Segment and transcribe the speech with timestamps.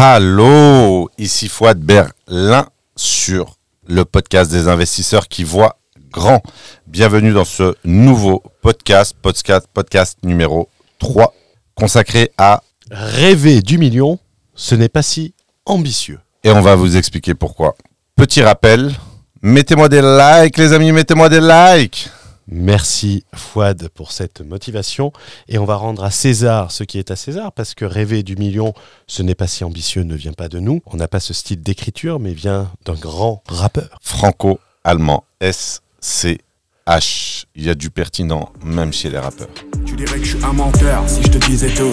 [0.00, 3.56] Hallo, ici Fouad Berlin sur
[3.88, 5.76] le podcast des investisseurs qui voient
[6.12, 6.40] grand.
[6.86, 10.68] Bienvenue dans ce nouveau podcast, podcast, podcast numéro
[11.00, 11.34] 3,
[11.74, 14.20] consacré à Rêver du million,
[14.54, 15.34] ce n'est pas si
[15.66, 16.20] ambitieux.
[16.44, 17.74] Et on va vous expliquer pourquoi.
[18.14, 18.94] Petit rappel,
[19.42, 22.08] mettez-moi des likes les amis, mettez-moi des likes
[22.50, 25.12] Merci Fouad pour cette motivation.
[25.48, 28.36] Et on va rendre à César ce qui est à César, parce que rêver du
[28.36, 28.72] million,
[29.06, 30.80] ce n'est pas si ambitieux, ne vient pas de nous.
[30.86, 33.98] On n'a pas ce style d'écriture, mais vient d'un grand rappeur.
[34.00, 37.44] Franco-allemand, S-C-H.
[37.54, 39.48] Il y a du pertinent, même chez les rappeurs.
[39.84, 41.90] Tu dirais que je suis un menteur si je te disais tout.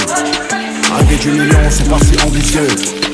[0.96, 2.68] Rêver du million, c'est pas si ambitieux.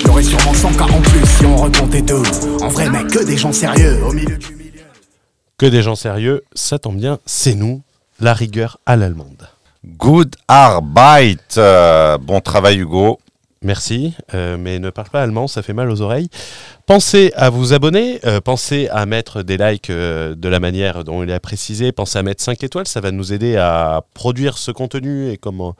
[0.05, 2.23] J'aurais sûrement 100 cas en plus si on recomptait tout.
[2.61, 4.60] En vrai, mec, que des gens sérieux au milieu du.
[5.61, 7.83] Que des gens sérieux, ça tombe bien, c'est nous,
[8.19, 9.47] la rigueur à l'allemande.
[9.85, 11.37] Good Arbeit.
[11.55, 13.19] Euh, bon travail Hugo.
[13.61, 16.29] Merci, euh, mais ne parle pas allemand, ça fait mal aux oreilles.
[16.87, 21.21] Pensez à vous abonner, euh, pensez à mettre des likes euh, de la manière dont
[21.21, 24.71] il a précisé, pensez à mettre 5 étoiles, ça va nous aider à produire ce
[24.71, 25.73] contenu et comme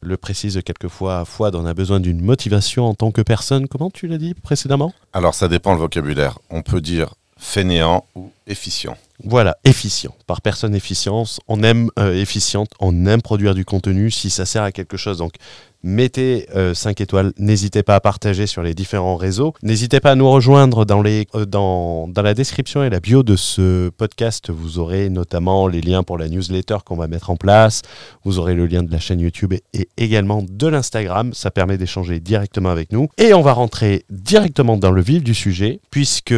[0.00, 3.68] le précise quelquefois Fouad, on a besoin d'une motivation en tant que personne.
[3.68, 4.94] Comment tu l'as dit précédemment?
[5.12, 6.38] Alors ça dépend le vocabulaire.
[6.48, 8.96] On peut dire fainéant ou efficient.
[9.24, 10.14] Voilà, efficient.
[10.26, 14.62] Par personne efficience, on aime euh, efficiente, on aime produire du contenu si ça sert
[14.62, 15.18] à quelque chose.
[15.18, 15.34] Donc
[15.82, 19.54] mettez 5 étoiles, n'hésitez pas à partager sur les différents réseaux.
[19.62, 24.50] N'hésitez pas à nous rejoindre euh, dans, la description et la bio de ce podcast.
[24.50, 27.82] Vous aurez notamment les liens pour la newsletter qu'on va mettre en place.
[28.24, 31.32] Vous aurez le lien de la chaîne YouTube et également de l'Instagram.
[31.34, 33.08] Ça permet d'échanger directement avec nous.
[33.18, 36.34] Et on va rentrer directement dans le vif du sujet puisque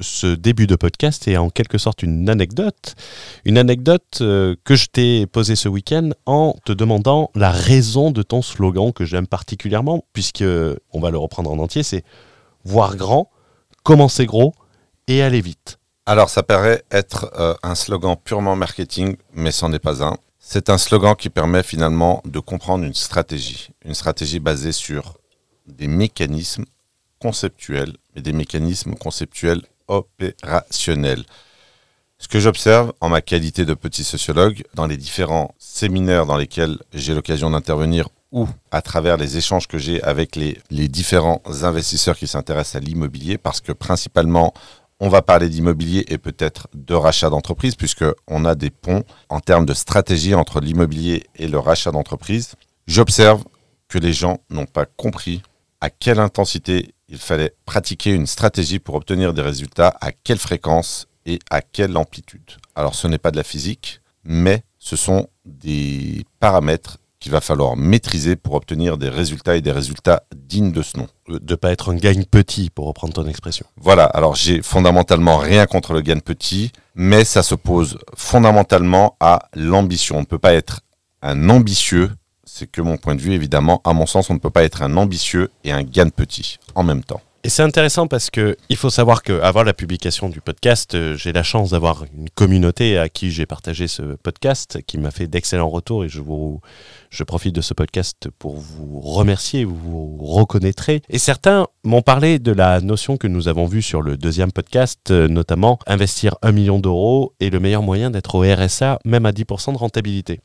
[0.00, 2.94] ce début de podcast est en quelque sorte une anecdote.
[3.44, 8.22] Une anecdote euh, que je t'ai posée ce week-end en te demandant la raison de
[8.22, 10.44] ton slogan que j'aime particulièrement, puisque
[10.92, 12.04] on va le reprendre en entier, c'est
[12.64, 13.30] voir grand,
[13.82, 14.54] commencer gros
[15.06, 15.78] et aller vite.
[16.04, 20.16] Alors ça paraît être euh, un slogan purement marketing, mais c'en est pas un.
[20.38, 23.70] C'est un slogan qui permet finalement de comprendre une stratégie.
[23.84, 25.18] Une stratégie basée sur
[25.66, 26.64] des mécanismes
[27.20, 31.24] conceptuels, mais des mécanismes conceptuels opérationnels.
[32.18, 36.78] Ce que j'observe en ma qualité de petit sociologue, dans les différents séminaires dans lesquels
[36.94, 42.16] j'ai l'occasion d'intervenir ou à travers les échanges que j'ai avec les, les différents investisseurs
[42.16, 44.54] qui s'intéressent à l'immobilier, parce que principalement,
[44.98, 49.66] on va parler d'immobilier et peut-être de rachat d'entreprise, puisqu'on a des ponts en termes
[49.66, 52.54] de stratégie entre l'immobilier et le rachat d'entreprise.
[52.86, 53.44] J'observe
[53.88, 55.42] que les gens n'ont pas compris
[55.80, 61.06] à quelle intensité il fallait pratiquer une stratégie pour obtenir des résultats, à quelle fréquence
[61.24, 62.52] et à quelle amplitude?
[62.74, 67.76] Alors ce n'est pas de la physique, mais ce sont des paramètres qu'il va falloir
[67.76, 71.08] maîtriser pour obtenir des résultats et des résultats dignes de ce nom.
[71.28, 73.66] Euh, De pas être un gagne petit, pour reprendre ton expression.
[73.76, 80.18] Voilà, alors j'ai fondamentalement rien contre le gain petit, mais ça s'oppose fondamentalement à l'ambition.
[80.18, 80.82] On ne peut pas être
[81.22, 82.12] un ambitieux,
[82.56, 84.82] c'est que mon point de vue évidemment, à mon sens, on ne peut pas être
[84.82, 87.20] un ambitieux et un gain petit en même temps.
[87.44, 91.32] Et c'est intéressant parce que il faut savoir qu'avant la publication du podcast, euh, j'ai
[91.32, 95.68] la chance d'avoir une communauté à qui j'ai partagé ce podcast, qui m'a fait d'excellents
[95.68, 96.60] retours et je vous,
[97.10, 101.02] je profite de ce podcast pour vous remercier, vous vous reconnaîtrez.
[101.08, 105.12] Et certains m'ont parlé de la notion que nous avons vue sur le deuxième podcast,
[105.12, 109.30] euh, notamment investir un million d'euros est le meilleur moyen d'être au RSA, même à
[109.30, 110.40] 10% de rentabilité,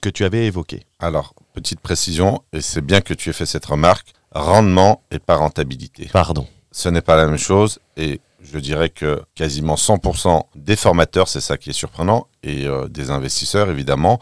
[0.00, 0.84] que tu avais évoqué.
[0.98, 5.36] Alors, petite précision, et c'est bien que tu aies fait cette remarque, rendement et pas
[5.36, 6.08] rentabilité.
[6.12, 6.46] Pardon.
[6.72, 8.20] Ce n'est pas la même chose et
[8.52, 13.10] je dirais que quasiment 100% des formateurs, c'est ça qui est surprenant, et euh, des
[13.10, 14.18] investisseurs évidemment,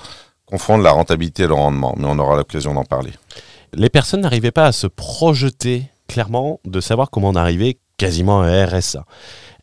[0.47, 3.13] confondent la rentabilité et le rendement, mais on aura l'occasion d'en parler.
[3.73, 8.47] les personnes n'arrivaient pas à se projeter clairement de savoir comment on arrivait quasiment à
[8.47, 9.05] un RSA.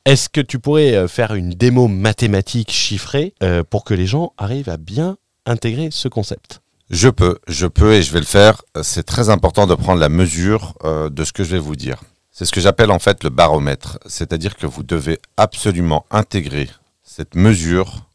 [0.06, 4.34] Est-ce que tu pourrais euh, faire une démo mathématique chiffrée euh, pour que les gens
[4.38, 8.62] arrivent à bien intégrer ce concept Je peux, je peux et je vais le faire.
[8.84, 12.02] C'est très important de prendre la mesure euh, de ce que je vais vous dire.
[12.32, 16.70] C'est ce que j'appelle en fait le baromètre, c'est-à-dire que vous devez absolument intégrer
[17.04, 18.08] cette mesure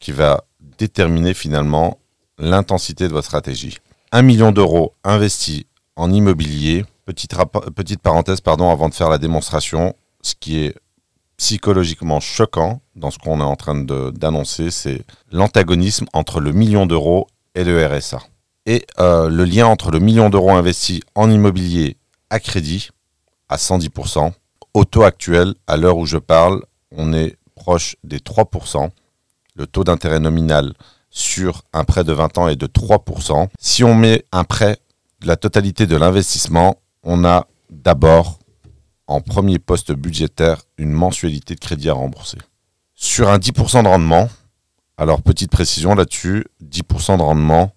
[0.00, 0.44] qui va
[0.78, 1.98] déterminer finalement
[2.38, 3.78] l'intensité de votre stratégie.
[4.12, 7.34] Un million d'euros investis en immobilier, petite,
[7.76, 10.74] petite parenthèse pardon avant de faire la démonstration, ce qui est
[11.36, 15.02] psychologiquement choquant dans ce qu'on est en train d'annoncer, c'est
[15.32, 18.20] l'antagonisme entre le million d'euros et le RSA.
[18.66, 21.96] Et euh, le lien entre le million d'euros investis en immobilier
[22.28, 22.90] à crédit
[23.48, 24.32] à 110%.
[24.74, 26.62] Au taux actuel, à l'heure où je parle,
[26.94, 28.90] on est proche des 3%.
[29.56, 30.74] Le taux d'intérêt nominal
[31.10, 33.48] sur un prêt de 20 ans est de 3%.
[33.58, 34.76] Si on met un prêt
[35.20, 38.38] de la totalité de l'investissement, on a d'abord,
[39.06, 42.38] en premier poste budgétaire, une mensualité de crédit à rembourser.
[43.02, 44.28] Sur un 10% de rendement,
[44.98, 47.72] alors petite précision là-dessus, 10% de rendement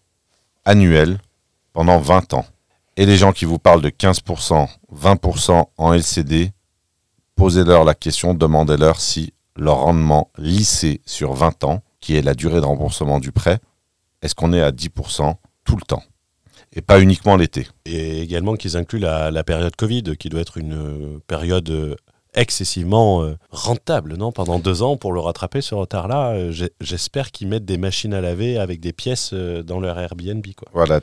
[0.66, 1.18] annuel
[1.72, 2.46] pendant 20 ans.
[2.98, 6.52] Et les gens qui vous parlent de 15%, 20% en LCD,
[7.38, 12.60] posez-leur la question, demandez-leur si leur rendement lissé sur 20 ans, qui est la durée
[12.60, 13.60] de remboursement du prêt,
[14.24, 16.04] est-ce qu'on est à 10% tout le temps
[16.76, 17.68] et pas uniquement l'été?
[17.86, 21.96] Et également qu'ils incluent la, période Covid, qui doit être une euh, période euh,
[22.36, 26.52] excessivement euh, rentable, non Pendant deux ans, pour le rattraper, ce retard-là,
[26.82, 30.46] j'espère qu'ils mettent des machines à laver avec des pièces dans leur Airbnb.
[30.56, 30.68] Quoi.
[30.74, 31.02] Voilà,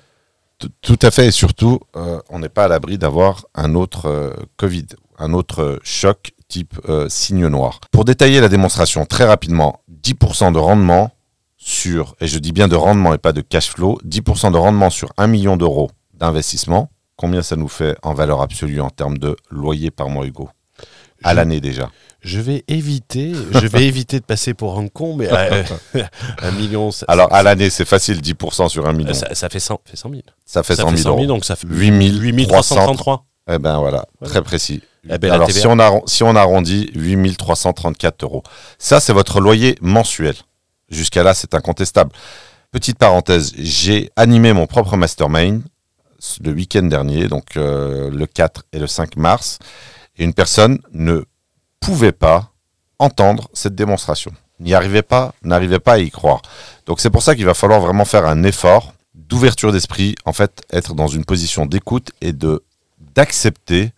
[0.58, 1.28] tout à fait.
[1.28, 4.86] Et surtout, on n'est pas à l'abri d'avoir un autre Covid,
[5.18, 7.80] un autre choc type signe noir.
[7.92, 11.12] Pour détailler la démonstration très rapidement, 10% de rendement
[11.56, 14.90] sur, et je dis bien de rendement et pas de cash flow, 10% de rendement
[14.90, 19.36] sur 1 million d'euros d'investissement, combien ça nous fait en valeur absolue en termes de
[19.50, 20.48] loyer par mois, Hugo?
[21.22, 21.90] À l'année déjà.
[22.22, 25.62] Je vais éviter, je vais éviter de passer pour un con, mais euh,
[26.42, 26.90] un million.
[27.08, 29.14] Alors à l'année, c'est facile, 10% sur 1 million.
[29.14, 30.14] Ça, fait, 100, fait 000.
[30.44, 31.26] Ça fait 100 000, euros.
[31.26, 33.24] donc ça fait 8 333.
[33.52, 34.82] Eh ben voilà, très précis.
[35.08, 38.42] Eh ben, Alors si on, si on arrondit, 8 334 euros.
[38.78, 40.34] Ça, c'est votre loyer mensuel.
[40.90, 42.10] Jusqu'à là, c'est incontestable.
[42.70, 45.62] Petite parenthèse, j'ai animé mon propre mastermind
[46.44, 49.58] le week-end dernier, donc euh, le 4 et le 5 mars,
[50.20, 51.24] et une personne ne
[51.80, 52.52] pouvait pas
[53.00, 54.32] entendre cette démonstration.
[54.60, 56.42] N'y arrivait pas, n'arrivait pas à y croire.
[56.86, 60.62] Donc c'est pour ça qu'il va falloir vraiment faire un effort d'ouverture d'esprit, en fait,
[60.72, 62.62] être dans une position d'écoute et de
[63.14, 63.92] d'accepter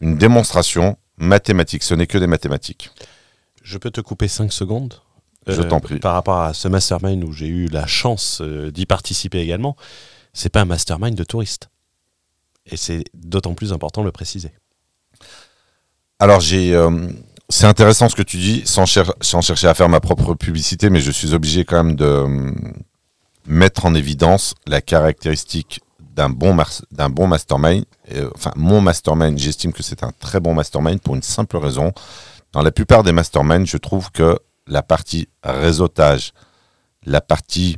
[0.00, 1.82] une démonstration mathématique.
[1.84, 2.90] Ce n'est que des mathématiques.
[3.62, 5.00] Je peux te couper 5 secondes
[5.48, 5.98] je t'en prie.
[5.98, 9.76] Par rapport à ce mastermind où j'ai eu la chance euh, d'y participer également,
[10.32, 11.70] c'est pas un mastermind de touristes.
[12.66, 14.52] Et c'est d'autant plus important de le préciser.
[16.18, 17.08] Alors j'ai, euh,
[17.48, 21.12] c'est intéressant ce que tu dis, sans, chercher à faire ma propre publicité, mais je
[21.12, 22.52] suis obligé quand même de euh,
[23.46, 26.56] mettre en évidence la caractéristique d'un bon,
[26.90, 27.84] d'un bon mastermind.
[28.34, 31.92] enfin, mon mastermind, j'estime que c'est un très bon mastermind pour une simple raison.
[32.52, 34.36] Dans la plupart des masterminds, je trouve que
[34.66, 36.32] la partie réseautage,
[37.06, 37.76] la partie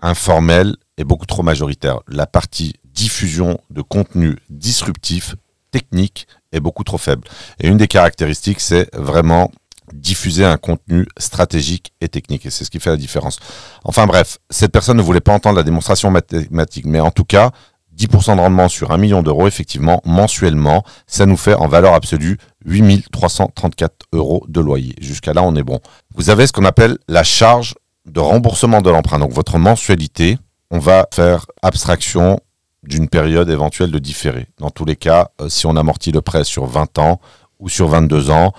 [0.00, 1.98] informelle est beaucoup trop majoritaire.
[2.06, 5.34] La partie diffusion de contenu disruptif,
[5.72, 6.28] technique,
[6.60, 7.26] beaucoup trop faible.
[7.60, 9.50] Et une des caractéristiques, c'est vraiment
[9.92, 12.46] diffuser un contenu stratégique et technique.
[12.46, 13.38] Et c'est ce qui fait la différence.
[13.84, 16.86] Enfin bref, cette personne ne voulait pas entendre la démonstration mathématique.
[16.86, 17.50] Mais en tout cas,
[17.96, 22.38] 10% de rendement sur 1 million d'euros, effectivement, mensuellement, ça nous fait en valeur absolue
[22.64, 24.94] 8334 euros de loyer.
[25.00, 25.80] Jusqu'à là, on est bon.
[26.14, 27.74] Vous avez ce qu'on appelle la charge
[28.06, 29.18] de remboursement de l'emprunt.
[29.18, 30.38] Donc votre mensualité,
[30.70, 32.40] on va faire abstraction
[32.86, 34.46] d'une période éventuelle de différé.
[34.58, 37.20] Dans tous les cas, euh, si on amortit le prêt sur 20 ans
[37.58, 38.52] ou sur 22 ans,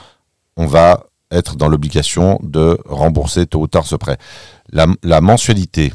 [0.57, 4.17] on va être dans l'obligation de rembourser tôt ou tard ce prêt.
[4.71, 5.93] La, mensualité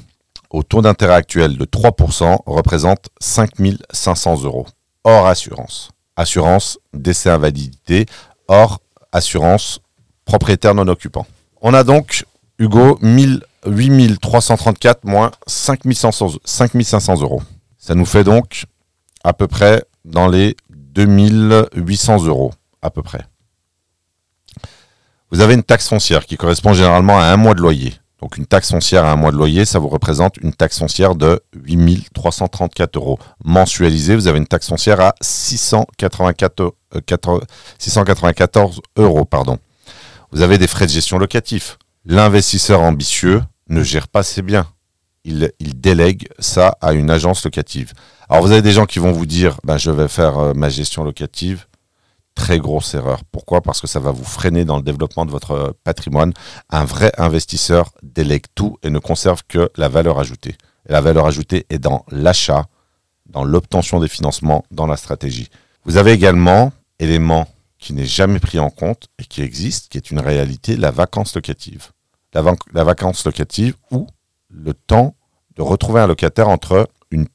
[0.50, 4.66] au taux d'intérêt actuel de 3% représente 5500 euros,
[5.04, 5.90] hors assurance.
[6.16, 8.06] Assurance décès invalidité,
[8.48, 8.80] hors
[9.12, 9.80] assurance
[10.24, 11.26] propriétaire non occupant.
[11.62, 12.24] On a donc,
[12.58, 17.42] Hugo, 8334 moins 5500, 5500 euros.
[17.80, 18.66] Ça nous fait donc
[19.24, 23.22] à peu près dans les 2800 euros, à peu près.
[25.32, 27.94] Vous avez une taxe foncière qui correspond généralement à un mois de loyer.
[28.20, 31.14] Donc une taxe foncière à un mois de loyer, ça vous représente une taxe foncière
[31.14, 33.18] de 8334 euros.
[33.44, 36.72] Mensualisé, vous avez une taxe foncière à 694,
[37.78, 39.26] 694 euh, euros.
[40.32, 41.78] Vous avez des frais de gestion locatifs.
[42.04, 44.66] L'investisseur ambitieux ne gère pas ses biens.
[45.24, 47.92] Il, délègue ça à une agence locative.
[48.28, 50.68] Alors vous avez des gens qui vont vous dire, ben, je vais faire euh, ma
[50.68, 51.66] gestion locative
[52.34, 53.20] très grosse erreur.
[53.30, 53.60] Pourquoi?
[53.60, 56.32] Parce que ça va vous freiner dans le développement de votre patrimoine.
[56.70, 60.56] Un vrai investisseur délègue tout et ne conserve que la valeur ajoutée.
[60.86, 62.66] La valeur ajoutée est dans l'achat,
[63.26, 65.50] dans l'obtention des financements, dans la stratégie.
[65.84, 67.46] Vous avez également, élément
[67.78, 71.34] qui n'est jamais pris en compte et qui existe, qui est une réalité, la vacance
[71.34, 71.88] locative.
[72.32, 74.06] La, vacance locative ou
[74.50, 75.14] le temps
[75.56, 77.26] de retrouver un locataire entre une,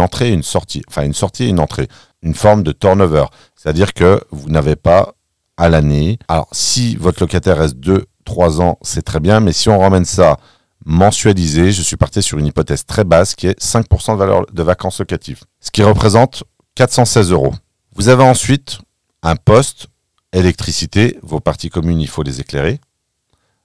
[0.00, 1.88] entrée et une sortie, enfin une sortie et une entrée,
[2.22, 3.26] une forme de turnover.
[3.54, 5.14] C'est-à-dire que vous n'avez pas
[5.56, 6.18] à l'année.
[6.28, 10.36] Alors, si votre locataire reste 2-3 ans, c'est très bien, mais si on ramène ça
[10.84, 14.62] mensualisé, je suis parti sur une hypothèse très basse qui est 5% de valeur de
[14.62, 16.44] vacances locatives, ce qui représente
[16.74, 17.54] 416 euros.
[17.94, 18.78] Vous avez ensuite
[19.22, 19.88] un poste
[20.32, 22.78] électricité, vos parties communes, il faut les éclairer.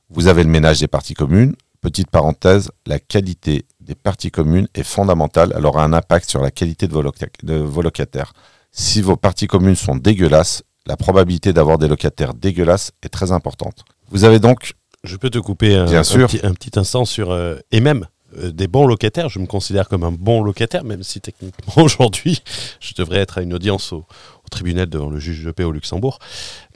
[0.09, 1.55] Vous avez le ménage des parties communes.
[1.81, 5.51] Petite parenthèse, la qualité des parties communes est fondamentale.
[5.57, 8.33] Elle aura un impact sur la qualité de vos, locataires.
[8.71, 13.83] Si vos parties communes sont dégueulasses, la probabilité d'avoir des locataires dégueulasses est très importante.
[14.11, 14.73] Vous avez donc
[15.03, 16.27] Je peux te couper un, Bien un sûr.
[16.27, 17.31] petit, un petit instant sur.
[17.31, 18.05] euh, et même
[18.37, 22.43] euh, des bons locataires, je me considère comme un bon locataire, même si techniquement aujourd'hui,
[22.79, 24.05] je devrais être à une audience au,
[24.40, 26.19] au tribunal devant le juge de paix au Luxembourg.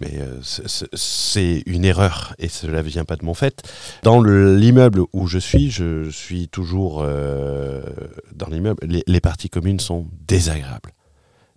[0.01, 3.61] Mais euh, c'est- une erreur et cela ne vient pas de mon fait.
[4.03, 7.83] Dans le- l'immeuble où je suis, je suis toujours euh,
[8.33, 8.79] dans l'immeuble.
[9.07, 10.93] Les, parties communes sont désagréables.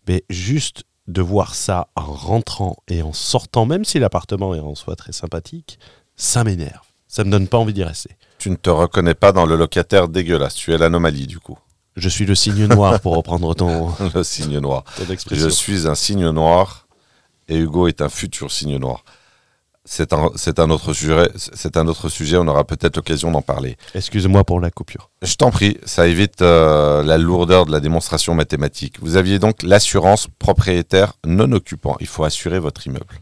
[0.07, 4.75] Mais juste de voir ça en rentrant et en sortant, même si l'appartement est en
[4.75, 5.79] soi très sympathique,
[6.17, 6.85] ça m'énerve.
[7.07, 8.11] Ça me donne pas envie d'y rester.
[8.39, 10.55] tu ne te reconnais pas dans le locataire dégueulasse.
[10.55, 11.59] Tu es l'anomalie du coup.
[11.99, 14.85] Je suis le signe noir pour reprendre ton, Le signe noir.
[14.97, 15.50] ton Je expression.
[15.50, 16.87] suis un signe noir
[17.49, 19.05] et Hugo est un futur signe noir.
[19.85, 21.31] C'est un, c'est un autre sujet.
[21.37, 22.37] C'est un autre sujet.
[22.37, 23.76] On aura peut-être l'occasion d'en parler.
[23.95, 25.09] Excuse-moi pour la coupure.
[25.23, 28.97] Je t'en prie, ça évite euh, la lourdeur de la démonstration mathématique.
[29.00, 31.97] Vous aviez donc l'assurance propriétaire non occupant.
[32.00, 33.21] Il faut assurer votre immeuble.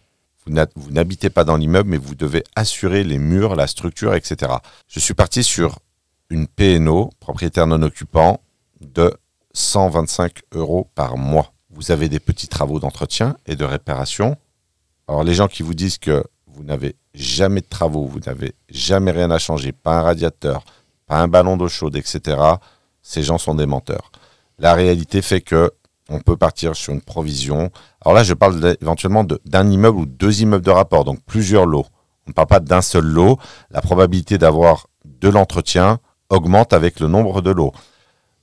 [0.77, 4.53] Vous n'habitez pas dans l'immeuble, mais vous devez assurer les murs, la structure, etc.
[4.89, 5.79] Je suis parti sur
[6.31, 8.41] une PNO, propriétaire non occupant,
[8.81, 9.13] de
[9.55, 11.53] 125 euros par mois.
[11.71, 14.37] Vous avez des petits travaux d'entretien et de réparation.
[15.09, 19.11] Alors les gens qui vous disent que vous n'avez jamais de travaux, vous n'avez jamais
[19.11, 20.65] rien à changer, pas un radiateur,
[21.07, 22.39] pas un ballon d'eau chaude, etc.,
[23.03, 24.11] ces gens sont des menteurs.
[24.59, 25.71] La réalité fait que
[26.09, 27.71] on peut partir sur une provision.
[28.05, 31.87] Alors là, je parle éventuellement d'un immeuble ou deux immeubles de rapport, donc plusieurs lots.
[32.27, 33.39] On ne parle pas d'un seul lot.
[33.71, 37.73] La probabilité d'avoir de l'entretien augmente avec le nombre de lots.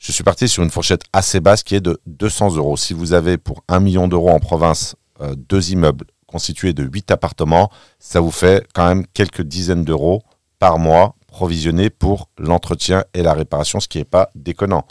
[0.04, 2.76] Je suis parti sur une fourchette assez basse qui est de 200 euros.
[2.76, 7.12] Si vous avez pour 1 million d'euros en province euh, deux immeubles constitués de 8
[7.12, 10.22] appartements, ça vous fait quand même quelques dizaines d'euros
[10.60, 14.86] par mois provisionnés pour l'entretien et la réparation, ce qui n'est pas déconnant.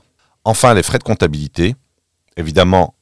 [0.45, 1.77] Enfin, les frais de comptabilité.
[2.39, 2.95] Évidemment,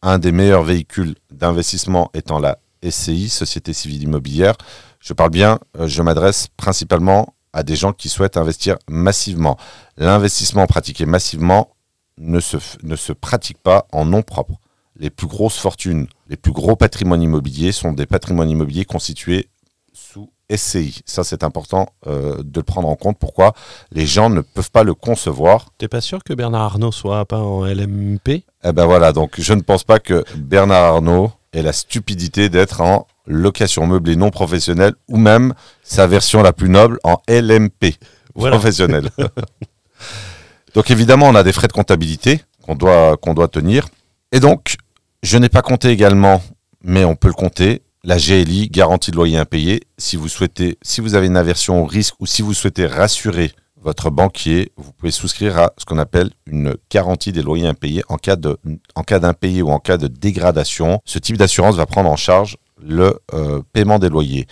[0.00, 4.54] un des meilleurs véhicules d'investissement étant la SCI, Société Civile Immobilière.
[5.00, 9.56] Je parle bien, euh, je m'adresse principalement à des gens qui souhaitent investir massivement.
[9.96, 11.70] L'investissement pratiqué massivement
[12.18, 14.54] ne se, ne se pratique pas en nom propre.
[14.96, 19.48] Les plus grosses fortunes, les plus gros patrimoines immobiliers sont des patrimoines immobiliers constitués
[19.92, 21.02] sous SCI.
[21.04, 23.18] Ça, c'est important euh, de le prendre en compte.
[23.18, 23.52] Pourquoi?
[23.92, 27.38] Les gens ne peuvent pas le concevoir T'es pas sûr que Bernard Arnault soit pas
[27.38, 31.72] en LMP eh ben voilà, donc je ne pense pas que Bernard Arnault ait la
[31.72, 37.20] stupidité d'être en location meublée non professionnelle ou même sa version la plus noble en
[37.28, 37.96] LMP
[38.34, 38.56] Voilà.
[38.56, 39.10] professionnelle.
[40.74, 43.88] donc évidemment, on a des frais de comptabilité qu'on doit, qu'on doit tenir.
[44.32, 44.76] Et donc,
[45.22, 46.42] je n'ai pas compté également,
[46.82, 49.82] mais on peut le compter, la GLI, garantie de loyer impayé.
[49.98, 53.52] Si vous souhaitez, si vous avez une aversion au risque ou si vous souhaitez rassurer
[53.80, 58.16] votre banquier, vous pouvez souscrire à ce qu'on appelle une garantie des loyers impayés en
[58.16, 61.00] cas d'impayé ou en cas de dégradation.
[61.04, 64.46] Ce type d'assurance va prendre en charge le euh, paiement des loyers.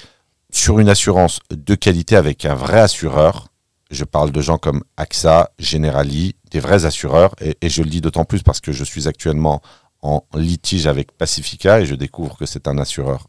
[0.51, 3.49] Sur une assurance de qualité avec un vrai assureur,
[3.91, 8.25] je parle de gens comme AXA, Generali, des vrais assureurs, et je le dis d'autant
[8.25, 9.61] plus parce que je suis actuellement
[10.03, 13.27] en litige avec Pacifica et je découvre que c'est un assureur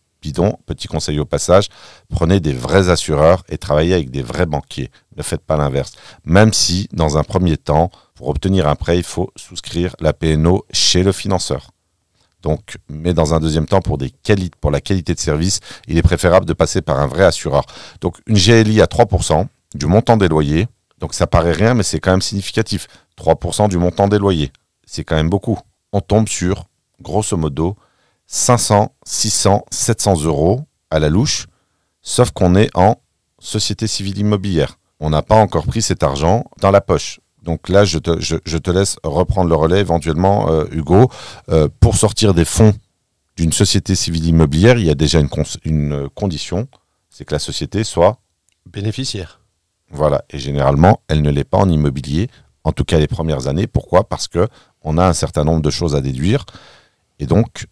[0.66, 1.68] Petit conseil au passage,
[2.10, 4.92] prenez des vrais assureurs et travaillez avec des vrais banquiers.
[5.16, 5.94] Ne faites pas l'inverse.
[6.26, 10.66] Même si, dans un premier temps, pour obtenir un prêt, il faut souscrire la PNO
[10.72, 11.70] chez le financeur.
[12.90, 13.98] Mais dans un deuxième temps, pour,
[14.62, 17.66] pour la qualité de service, il est préférable de passer par un vrai assureur.
[18.02, 20.68] Donc, une GLI à 3% du montant des loyers.
[21.00, 22.88] Donc, ça paraît rien, mais c'est quand même significatif.
[23.18, 24.52] 3% du montant des loyers.
[24.86, 25.60] C'est quand même beaucoup.
[25.92, 26.66] On tombe sur,
[27.02, 27.76] grosso modo,
[28.28, 31.48] 500, 600, 700 euros à la louche,
[32.02, 32.96] sauf qu'on est en
[33.40, 34.78] société civile immobilière.
[35.00, 37.20] On n'a pas encore pris cet argent dans la poche.
[37.44, 41.10] Donc là, je te, je, je te laisse reprendre le relais éventuellement, euh, Hugo.
[41.50, 42.74] Euh, pour sortir des fonds
[43.38, 45.30] d'une société civile immobilière, il y a déjà une,
[45.64, 46.68] une condition,
[47.10, 48.20] c'est que la société soit,
[48.66, 49.40] Bénéficiaire.
[49.92, 52.30] voilà, et généralement, elle ne l'est pas en immobilier,
[52.66, 53.68] en tout cas les premières années.
[53.68, 54.10] Pourquoi?
[54.10, 54.48] Parce que
[54.82, 56.46] on a un certain nombre de choses à déduire,
[57.20, 57.68] et donc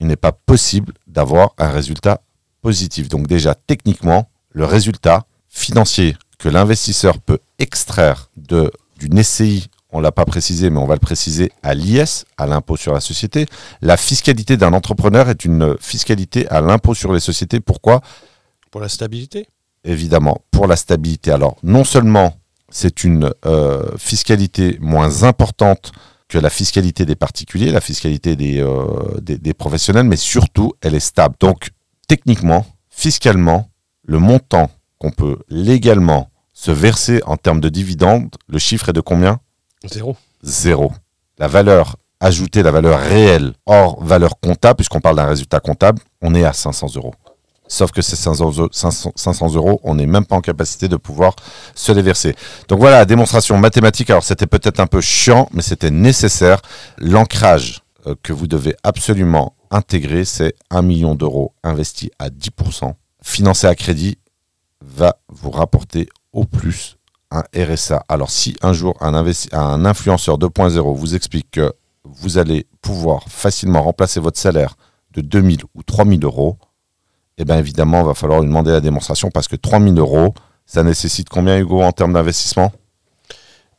[0.00, 2.22] il n'est pas possible d'avoir un résultat
[2.62, 3.08] positif.
[3.08, 10.02] Donc déjà, techniquement, le résultat financier que l'investisseur peut extraire de, d'une SCI, on ne
[10.02, 13.46] l'a pas précisé, mais on va le préciser à l'IS, à l'impôt sur la société.
[13.80, 17.60] La fiscalité d'un entrepreneur est une fiscalité à l'impôt sur les sociétés.
[17.60, 18.02] Pourquoi?
[18.70, 19.48] Pour la stabilité
[19.84, 21.30] Évidemment, pour la stabilité.
[21.30, 22.34] Alors, non seulement
[22.70, 25.92] c'est une euh, fiscalité moins importante
[26.28, 28.86] que la fiscalité des particuliers, la fiscalité des, euh,
[29.20, 31.36] des, des professionnels, mais surtout, elle est stable.
[31.40, 31.70] Donc,
[32.06, 33.70] techniquement, fiscalement,
[34.04, 39.00] le montant qu'on peut légalement se verser en termes de dividendes, le chiffre est de
[39.00, 39.40] combien?
[39.84, 40.16] Zéro.
[40.42, 40.92] Zéro.
[41.38, 46.34] La valeur ajouter la valeur réelle hors valeur comptable, puisqu'on parle d'un résultat comptable, on
[46.34, 47.14] est à 500 euros.
[47.68, 51.36] Sauf que ces 500 euros, 500 euros, on n'est même pas en capacité de pouvoir
[51.74, 52.34] se les verser.
[52.68, 54.10] Donc voilà, démonstration mathématique.
[54.10, 56.60] Alors c'était peut-être un peu chiant, mais c'était nécessaire.
[56.96, 63.66] L'ancrage euh, que vous devez absolument intégrer, c'est 1 million d'euros investis à 10%, financé
[63.66, 64.18] à crédit,
[64.82, 66.96] va vous rapporter au plus
[67.30, 68.02] un RSA.
[68.08, 69.12] Alors si un jour un,
[69.52, 71.72] un influenceur 2.0 vous explique que
[72.04, 74.76] vous allez pouvoir facilement remplacer votre salaire
[75.12, 76.56] de 2000 ou 3000 euros,
[77.38, 80.34] eh bien évidemment, il va falloir lui demander la démonstration parce que 3000 euros,
[80.66, 82.72] ça nécessite combien, Hugo, en termes d'investissement?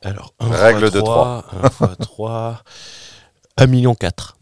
[0.01, 1.45] Alors, Règle de 3.
[1.63, 2.63] 1 fois 3.
[3.57, 4.37] 1 million 4.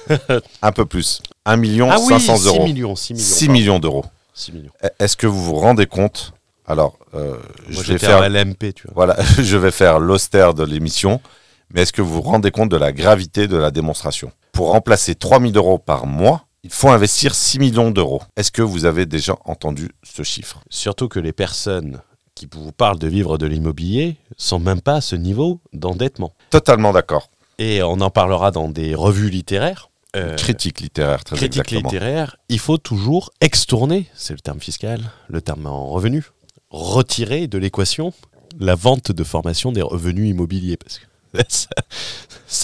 [0.62, 1.22] un peu plus.
[1.44, 2.64] 1 million ah 500 oui, 6 euros.
[2.64, 4.04] Millions, 6 millions, 6 millions d'euros.
[4.34, 4.72] 6 millions.
[4.98, 6.32] Est-ce que vous vous rendez compte?
[6.66, 7.36] Alors, euh,
[7.68, 9.06] je vais faire l'MP, tu vois.
[9.06, 11.20] Voilà, je vais faire l'austère de l'émission.
[11.72, 14.32] Mais est-ce que vous vous rendez compte de la gravité de la démonstration?
[14.52, 18.22] Pour remplacer 3000 euros par mois, il faut investir 6 millions d'euros.
[18.36, 20.60] Est-ce que vous avez déjà entendu ce chiffre?
[20.70, 22.00] Surtout que les personnes
[22.34, 26.34] qui vous parlent de vivre de l'immobilier sont même pas à ce niveau d'endettement.
[26.50, 27.30] Totalement d'accord.
[27.58, 29.90] Et on en parlera dans des revues littéraires.
[30.16, 35.42] Euh, critique littéraire, très critique littéraire, il faut toujours extourner, c'est le terme fiscal, le
[35.42, 36.24] terme en revenu,
[36.70, 38.14] retirer de l'équation
[38.58, 40.76] la vente de formation des revenus immobiliers.
[40.76, 41.04] Parce que
[41.48, 41.68] ça,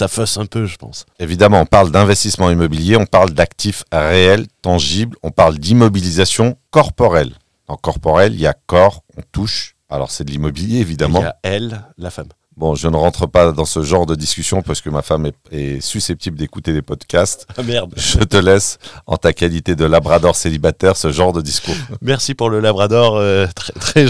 [0.07, 1.05] fausse un peu, je pense.
[1.19, 7.33] Évidemment, on parle d'investissement immobilier, on parle d'actifs réels, tangibles, on parle d'immobilisation corporelle.
[7.67, 9.75] En corporel, il y a corps, on touche.
[9.89, 11.19] Alors c'est de l'immobilier, évidemment.
[11.19, 12.29] Il y a elle, la femme.
[12.57, 15.81] Bon, je ne rentre pas dans ce genre de discussion parce que ma femme est,
[15.81, 17.47] susceptible d'écouter des podcasts.
[17.57, 17.93] Ah merde.
[17.97, 21.75] Je te laisse, en ta qualité de labrador célibataire, ce genre de discours.
[22.01, 24.05] Merci pour le labrador, euh, très, très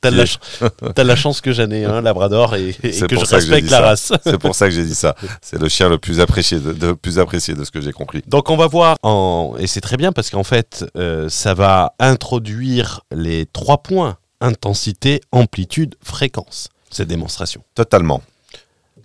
[0.00, 4.12] T'as la, chance que j'en ai un labrador et, que je respecte la race.
[4.24, 5.14] C'est pour ça que j'ai dit ça.
[5.40, 8.22] C'est le chien le plus apprécié de, plus apprécié de ce que j'ai compris.
[8.26, 11.94] Donc on va voir, en, et c'est très bien parce qu'en fait, euh, ça va
[12.00, 17.62] introduire les trois points intensité, amplitude, fréquence cette démonstration.
[17.74, 18.22] Totalement.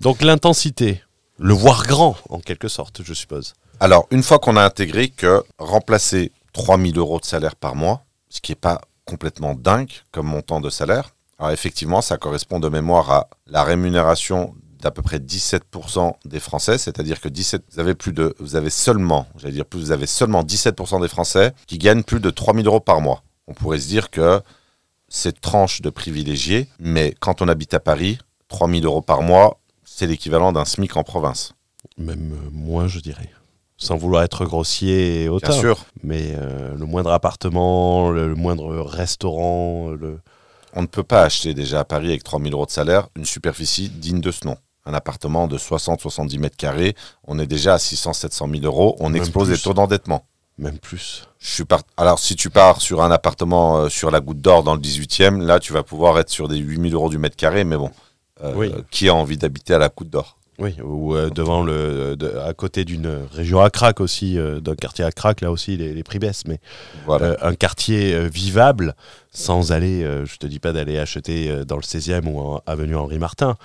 [0.01, 1.01] Donc l'intensité,
[1.39, 3.53] le voir grand en quelque sorte, je suppose.
[3.79, 8.41] Alors, une fois qu'on a intégré que remplacer 3000 euros de salaire par mois, ce
[8.41, 13.11] qui n'est pas complètement dingue comme montant de salaire, alors effectivement, ça correspond de mémoire
[13.11, 18.11] à la rémunération d'à peu près 17% des Français, c'est-à-dire que 17, vous avez plus
[18.11, 22.03] de, vous avez seulement, j'allais dire plus, vous avez seulement 17% des Français qui gagnent
[22.03, 23.23] plus de 3000 euros par mois.
[23.47, 24.41] On pourrait se dire que
[25.13, 30.07] cette tranche de privilégiés, mais quand on habite à Paris, 3000 euros par mois, c'est
[30.07, 31.53] l'équivalent d'un SMIC en province.
[31.99, 33.29] Même euh, moins, je dirais.
[33.77, 35.51] Sans vouloir être grossier et hautain.
[35.51, 35.85] Bien sûr.
[36.01, 39.91] Mais euh, le moindre appartement, le, moindre restaurant.
[39.91, 40.19] Le...
[40.73, 43.89] On ne peut pas acheter déjà à Paris avec 3000 euros de salaire une superficie
[43.89, 44.57] digne de ce nom.
[44.85, 46.95] Un appartement de 60-70 mètres carrés,
[47.25, 50.25] on est déjà à 600-700 000 euros, on explose les taux d'endettement.
[50.59, 51.27] Même plus.
[51.39, 51.63] Je suis
[51.97, 55.43] Alors, si tu pars sur un appartement euh, sur la Goutte d'Or dans le 18e,
[55.43, 57.89] là, tu vas pouvoir être sur des 8000 euros du mètre carré, mais bon,
[58.43, 60.37] euh, qui a envie d'habiter à la Goutte d'Or?
[60.59, 65.11] Oui, ou euh, devant le, à côté d'une région à crack aussi, d'un quartier à
[65.11, 66.45] crack, là aussi, les, prix baissent.
[66.45, 66.59] Mais
[67.09, 68.95] un quartier vivable,
[69.31, 73.17] sans aller, je te dis pas d'aller acheter dans le 16e ou en avenue Henri
[73.17, 73.55] Martin,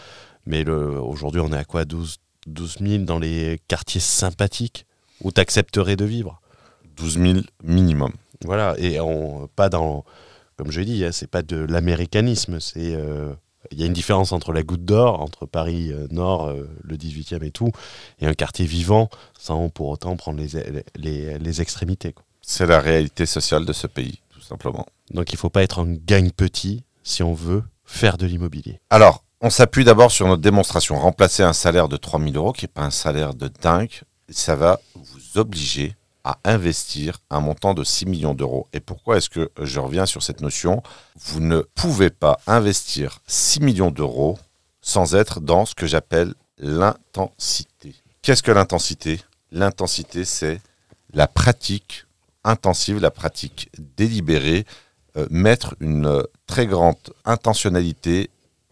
[0.47, 1.85] mais aujourd'hui, on est à quoi?
[1.85, 4.87] 12, 12 000 dans les quartiers sympathiques
[5.21, 6.41] où tu accepterais de vivre?
[6.99, 8.13] 12 000 minimum.
[8.45, 10.05] Voilà, et on, pas dans,
[10.57, 13.33] comme je dis, hein, c'est pas de l'américanisme, c'est euh,
[13.71, 16.97] il y a une différence entre la goutte d'or, entre Paris euh, Nord, euh, le
[16.97, 17.73] 18e et tout,
[18.21, 19.09] et un quartier vivant,
[19.39, 22.15] sans pour autant prendre les, les, les extrémités.
[22.41, 24.87] C'est la réalité sociale de ce pays, tout simplement.
[25.13, 28.81] Donc il ne faut pas être un gagne petit si on veut faire de l'immobilier.
[28.91, 30.99] Alors, on s'appuie d'abord sur notre démonstration.
[30.99, 34.81] Remplacer un salaire de 3000 euros, qui n'est pas un salaire de dingue, ça va
[34.95, 35.95] vous obliger
[36.29, 38.69] à investir un montant de 6 millions d'euros.
[38.75, 40.83] Et pourquoi est-ce que je reviens sur cette notion?
[41.19, 44.39] Vous ne pouvez pas investir 6 millions d'euros
[44.83, 47.95] sans être dans ce que j'appelle l'intensité.
[48.21, 49.23] Qu'est-ce que l'intensité?
[49.53, 50.61] L'intensité, c'est
[51.15, 52.05] la pratique
[52.45, 54.67] intensive, la pratique délibérée,
[55.17, 58.29] euh, mettre une très grande intentionnalité,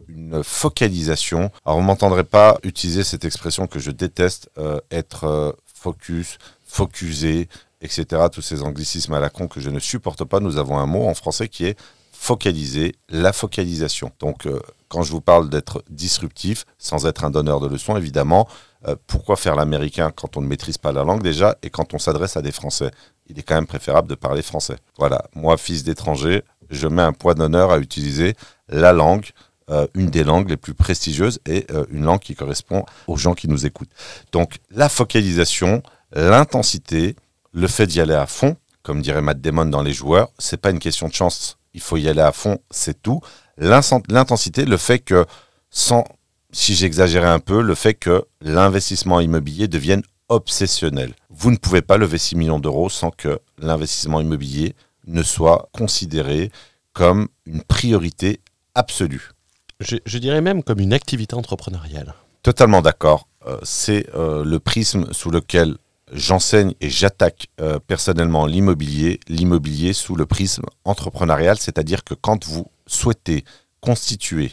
[0.09, 1.51] une focalisation.
[1.64, 7.49] Alors, vous m'entendrez pas utiliser cette expression que je déteste, euh, être euh, focus, focusé,
[7.81, 8.05] etc.
[8.33, 10.41] Tous ces anglicismes à la con que je ne supporte pas.
[10.41, 11.79] Nous avons un mot en français qui est
[12.12, 14.11] focaliser, la focalisation.
[14.21, 14.59] Donc, euh,
[14.89, 18.49] quand je vous parle d'être disruptif, sans être un donneur de leçons, évidemment,
[18.89, 21.99] euh, pourquoi faire l'américain quand on ne maîtrise pas la langue déjà et quand on
[21.99, 22.91] s'adresse à des Français?
[23.29, 24.77] Il est quand même préférable de parler français.
[24.99, 28.35] Voilà, moi, fils d'étranger, je mets un point d'honneur à utiliser
[28.69, 29.27] la langue
[29.71, 33.35] euh, une des langues les plus prestigieuses et euh, une langue qui correspond aux gens
[33.35, 33.91] qui nous écoutent.
[34.33, 37.17] Donc la focalisation, l'intensité,
[37.53, 40.71] le fait d'y aller à fond, comme dirait Matt Damon dans Les Joueurs, c'est pas
[40.71, 41.59] une question de chance.
[41.75, 43.21] Il faut y aller à fond, c'est tout.
[43.59, 45.27] L'intensité, le fait que,
[45.71, 46.05] sans,
[46.53, 51.15] si j'exagérais un peu, le fait que l'investissement immobilier devienne obsessionnel.
[51.31, 54.75] Vous ne pouvez pas lever 6 millions d'euros sans que l'investissement immobilier
[55.07, 56.51] ne soit considéré
[56.93, 58.41] comme une priorité
[58.75, 59.31] absolue.
[59.81, 62.15] Je, dirais même comme une activité entrepreneuriale.
[62.43, 63.29] Totalement d'accord.
[63.47, 65.77] Euh, c'est euh, le prisme sous lequel
[66.12, 72.71] j'enseigne et j'attaque euh, personnellement l'immobilier, l'immobilier sous le prisme entrepreneurial, c'est-à-dire que quand vous
[72.87, 73.45] souhaitez
[73.81, 74.53] constituer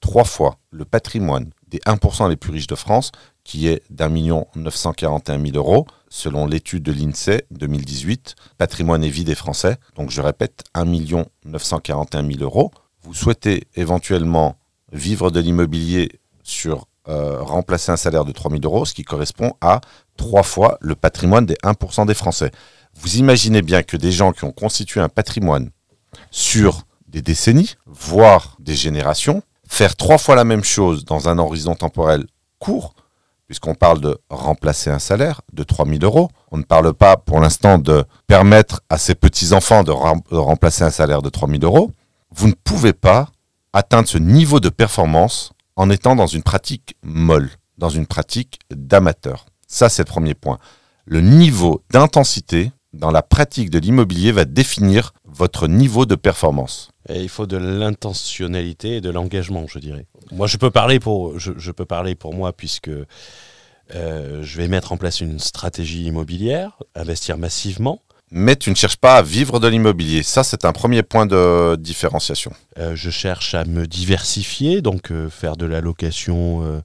[0.00, 3.12] trois fois le patrimoine des 1% les plus riches de France,
[3.44, 9.24] qui est d'un million 941 000 euros, selon l'étude de l'INSEE 2018, patrimoine et vie
[9.24, 9.76] des Français.
[9.96, 10.84] Donc je répète, 1
[11.44, 12.70] 941 000 euros.
[13.02, 14.56] Vous souhaitez éventuellement
[14.92, 19.54] vivre de l'immobilier sur euh, remplacer un salaire de 3 000 euros, ce qui correspond
[19.60, 19.80] à
[20.16, 22.50] trois fois le patrimoine des 1% des Français.
[22.94, 25.70] Vous imaginez bien que des gens qui ont constitué un patrimoine
[26.30, 31.74] sur des décennies, voire des générations, faire trois fois la même chose dans un horizon
[31.74, 32.26] temporel
[32.58, 32.94] court,
[33.46, 36.30] puisqu'on parle de remplacer un salaire de 3 000 euros.
[36.50, 41.22] On ne parle pas pour l'instant de permettre à ses petits-enfants de, remplacer un salaire
[41.22, 41.90] de 3 000 euros.
[42.30, 43.30] Vous ne pouvez pas
[43.72, 49.46] atteindre ce niveau de performance en étant dans une pratique molle, dans une pratique d'amateur.
[49.66, 50.58] Ça, c'est le premier point.
[51.04, 56.90] Le niveau d'intensité dans la pratique de l'immobilier va définir votre niveau de performance.
[57.08, 60.06] Il faut de l'intentionnalité et de l'engagement, je dirais.
[60.32, 62.90] Moi, je peux parler pour, je, peux parler pour moi puisque
[63.94, 68.02] euh, je vais mettre en place une stratégie immobilière, investir massivement.
[68.30, 70.22] Mais tu ne cherches pas à vivre de l'immobilier.
[70.22, 72.52] Ça, c'est un premier point de différenciation.
[72.78, 76.82] Euh, je cherche à me diversifier, donc euh, faire de la location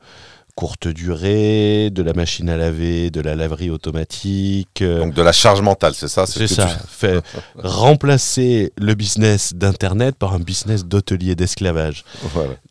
[0.55, 4.81] courte durée, de la machine à laver, de la laverie automatique.
[4.81, 6.67] Euh, Donc de la charge mentale, c'est ça C'est ça.
[6.67, 7.21] Fait
[7.55, 12.03] remplacer le business d'Internet par un business d'hôtelier d'esclavage.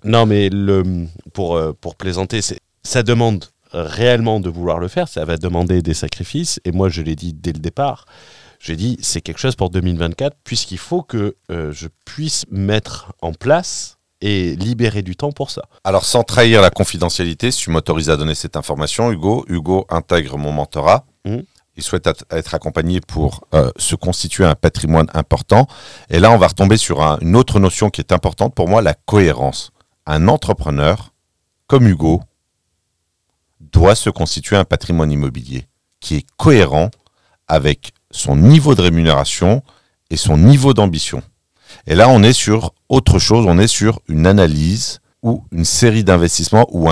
[0.05, 2.41] Non, mais le, pour, euh, pour plaisanter,
[2.83, 6.61] ça demande réellement de vouloir le faire, ça va demander des sacrifices.
[6.65, 8.05] Et moi, je l'ai dit dès le départ,
[8.63, 13.33] j'ai dit c'est quelque chose pour 2024, puisqu'il faut que euh, je puisse mettre en
[13.33, 15.63] place et libérer du temps pour ça.
[15.83, 20.39] Alors sans trahir la confidentialité, si tu m'autorises à donner cette information, Hugo, Hugo intègre
[20.39, 21.05] mon mentorat.
[21.25, 21.39] Mmh.
[21.75, 25.67] Il souhaite être accompagné pour euh, se constituer un patrimoine important.
[26.09, 28.95] Et là, on va retomber sur une autre notion qui est importante pour moi, la
[28.95, 29.73] cohérence.
[30.07, 31.13] Un entrepreneur
[31.67, 32.21] comme Hugo
[33.59, 35.67] doit se constituer un patrimoine immobilier
[35.99, 36.91] qui est cohérent
[37.49, 39.63] avec son niveau de rémunération
[40.11, 41.23] et son niveau d'ambition.
[41.87, 46.05] Et là, on est sur autre chose, on est sur une analyse ou une série
[46.05, 46.89] d'investissements ou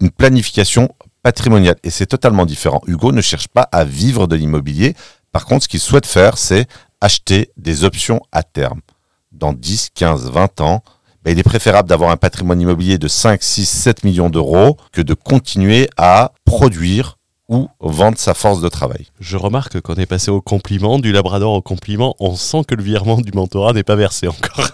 [0.00, 0.88] une planification
[1.22, 1.76] patrimoniale.
[1.84, 2.80] Et c'est totalement différent.
[2.86, 4.94] Hugo ne cherche pas à vivre de l'immobilier.
[5.30, 6.66] Par contre, ce qu'il souhaite faire, c'est
[7.00, 8.80] acheter des options à terme.
[9.32, 10.82] Dans 10, 15, 20 ans,
[11.24, 15.02] ben, il est préférable d'avoir un patrimoine immobilier de 5, 6, 7 millions d'euros que
[15.02, 19.06] de continuer à produire ou vendre sa force de travail.
[19.20, 22.14] Je remarque qu'on est passé au compliment, du Labrador au compliment.
[22.20, 24.70] On sent que le virement du mentorat n'est pas versé encore.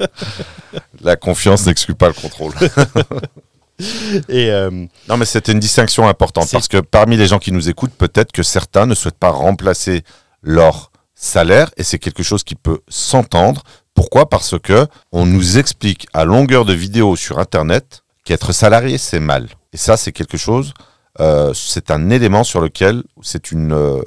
[1.00, 2.52] La confiance n'exclut pas le contrôle.
[4.28, 4.70] Et euh,
[5.08, 8.32] Non, mais c'était une distinction importante parce que parmi les gens qui nous écoutent, peut-être
[8.32, 10.02] que certains ne souhaitent pas remplacer
[10.42, 13.62] leur salaire et c'est quelque chose qui peut s'entendre.
[13.94, 14.28] Pourquoi?
[14.28, 19.48] Parce que on nous explique à longueur de vidéos sur Internet qu'être salarié c'est mal.
[19.72, 20.74] Et ça, c'est quelque chose
[21.20, 24.02] euh, c'est un élément sur lequel c'est une, euh,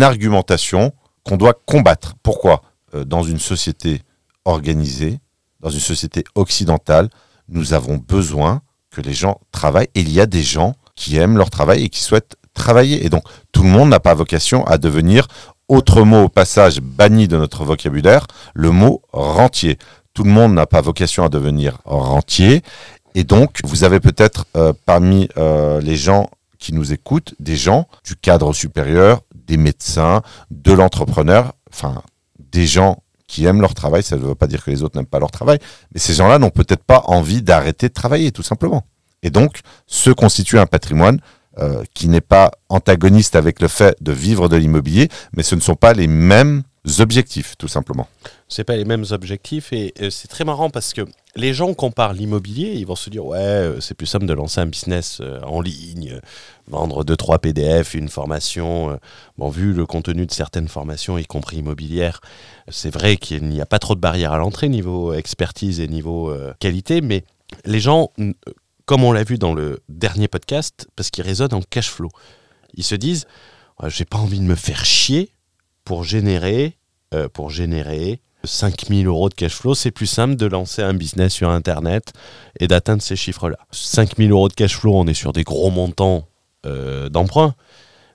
[0.00, 0.92] argumentation
[1.24, 2.14] qu'on doit combattre.
[2.22, 2.62] Pourquoi?
[2.94, 4.02] Euh, Dans une société
[4.44, 5.18] organisée,
[5.60, 7.08] dans une société occidentale,
[7.48, 8.60] nous avons besoin
[8.90, 9.88] que les gens travaillent.
[9.94, 13.04] Et il y a des gens qui aiment leur travail et qui souhaitent travailler.
[13.06, 15.26] Et donc, tout le monde n'a pas vocation à devenir,
[15.68, 19.78] autre mot au passage banni de notre vocabulaire, le mot rentier.
[20.12, 22.62] Tout le monde n'a pas vocation à devenir rentier.
[23.14, 24.46] Et donc, vous avez peut-être
[24.84, 26.28] parmi les gens
[26.62, 32.02] qui nous écoutent, des gens du cadre supérieur, des médecins, de l'entrepreneur, enfin
[32.38, 35.06] des gens qui aiment leur travail, ça ne veut pas dire que les autres n'aiment
[35.06, 35.58] pas leur travail,
[35.92, 38.86] mais ces gens-là n'ont peut-être pas envie d'arrêter de travailler, tout simplement.
[39.22, 41.18] Et donc, se constitue un patrimoine
[41.58, 45.60] euh, qui n'est pas antagoniste avec le fait de vivre de l'immobilier, mais ce ne
[45.60, 46.62] sont pas les mêmes
[46.98, 48.08] objectifs, tout simplement.
[48.48, 51.02] C'est pas les mêmes objectifs et euh, c'est très marrant parce que
[51.36, 54.60] les gens comparent l'immobilier, ils vont se dire ouais, euh, c'est plus simple de lancer
[54.60, 56.20] un business euh, en ligne,
[56.66, 58.98] vendre 2 3 PDF, une formation.
[59.38, 62.20] Bon, vu le contenu de certaines formations y compris immobilières,
[62.68, 66.34] c'est vrai qu'il n'y a pas trop de barrières à l'entrée niveau expertise et niveau
[66.58, 67.24] qualité, mais
[67.64, 68.10] les gens
[68.86, 72.08] comme on l'a vu dans le dernier podcast parce qu'ils raisonnent en cash flow.
[72.74, 73.26] Ils se disent
[73.86, 75.32] j'ai pas envie de me faire chier
[75.84, 76.76] pour générer
[77.14, 81.32] euh, pour générer 5000 euros de cash flow, c'est plus simple de lancer un business
[81.32, 82.12] sur Internet
[82.58, 83.58] et d'atteindre ces chiffres-là.
[83.70, 86.26] 5000 euros de cash flow, on est sur des gros montants
[86.66, 87.54] euh, d'emprunt.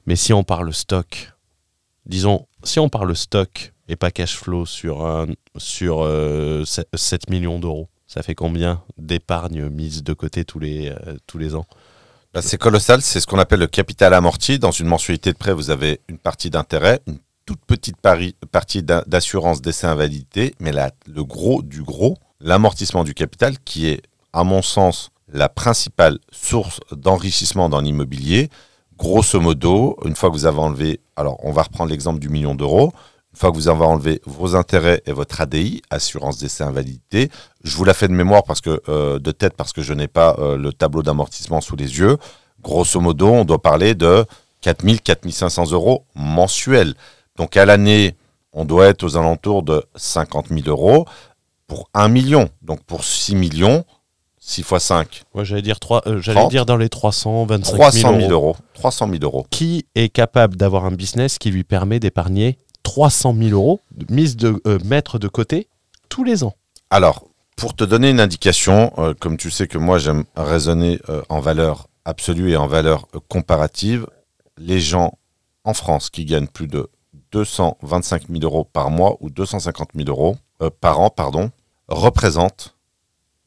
[0.06, 1.34] Mais si on parle stock,
[2.06, 5.28] disons, si on parle stock et pas cash flow sur, un,
[5.58, 11.18] sur euh, 7 millions d'euros, ça fait combien d'épargne mise de côté tous les, euh,
[11.28, 11.66] tous les ans?
[12.34, 14.60] Bah, c'est colossal, c'est ce qu'on appelle le capital amorti.
[14.60, 17.96] Dans une mensualité de prêt, vous avez une partie d'intérêt, une toute petite
[18.52, 24.02] partie d'a- d'assurance d'essai invalidité, mais le gros du gros, l'amortissement du capital, qui est,
[24.34, 28.50] à mon sens, la principale source d'enrichissement dans l'immobilier.
[28.98, 32.54] Grosso modo, une fois que vous avez enlevé, alors on va reprendre l'exemple du million
[32.54, 32.92] d'euros,
[33.34, 37.30] une fois que vous avez enlevé vos intérêts et votre ADI, assurance d'essai invalidité,
[37.64, 40.08] je vous la fais de mémoire parce que euh, de tête parce que je n'ai
[40.08, 42.18] pas euh, le tableau d'amortissement sous les yeux.
[42.62, 44.26] Grosso modo, on doit parler de
[44.62, 46.96] 4000, 4500 euros mensuels.
[47.38, 48.16] Donc à l'année,
[48.54, 51.06] on doit être aux alentours de 50 000 euros
[51.68, 52.50] pour 1 million.
[52.62, 53.86] Donc pour 6 millions,
[54.40, 56.52] 6 fois 5, Moi, j'allais dire, trois- euh, j'allais 30.
[56.52, 58.32] dire dans les 325 000 300 000 euros.
[58.32, 58.56] euros.
[58.74, 59.46] 300 000 euros.
[59.52, 64.38] qui est capable d'avoir un business qui lui permet d'épargner 300 000 euros de mise
[64.38, 65.68] de euh, mettre de côté
[66.10, 66.54] tous les ans?
[66.90, 67.26] Alors,
[67.58, 71.40] pour te donner une indication, euh, comme tu sais que moi j'aime raisonner euh, en
[71.42, 74.08] valeur absolue et en valeur euh, comparative,
[74.58, 75.18] les gens
[75.66, 76.88] en France qui gagnent plus de
[77.42, 81.52] 225 000 euros par mois ou 250 000 euros euh, par an, pardon,
[81.88, 82.76] représentent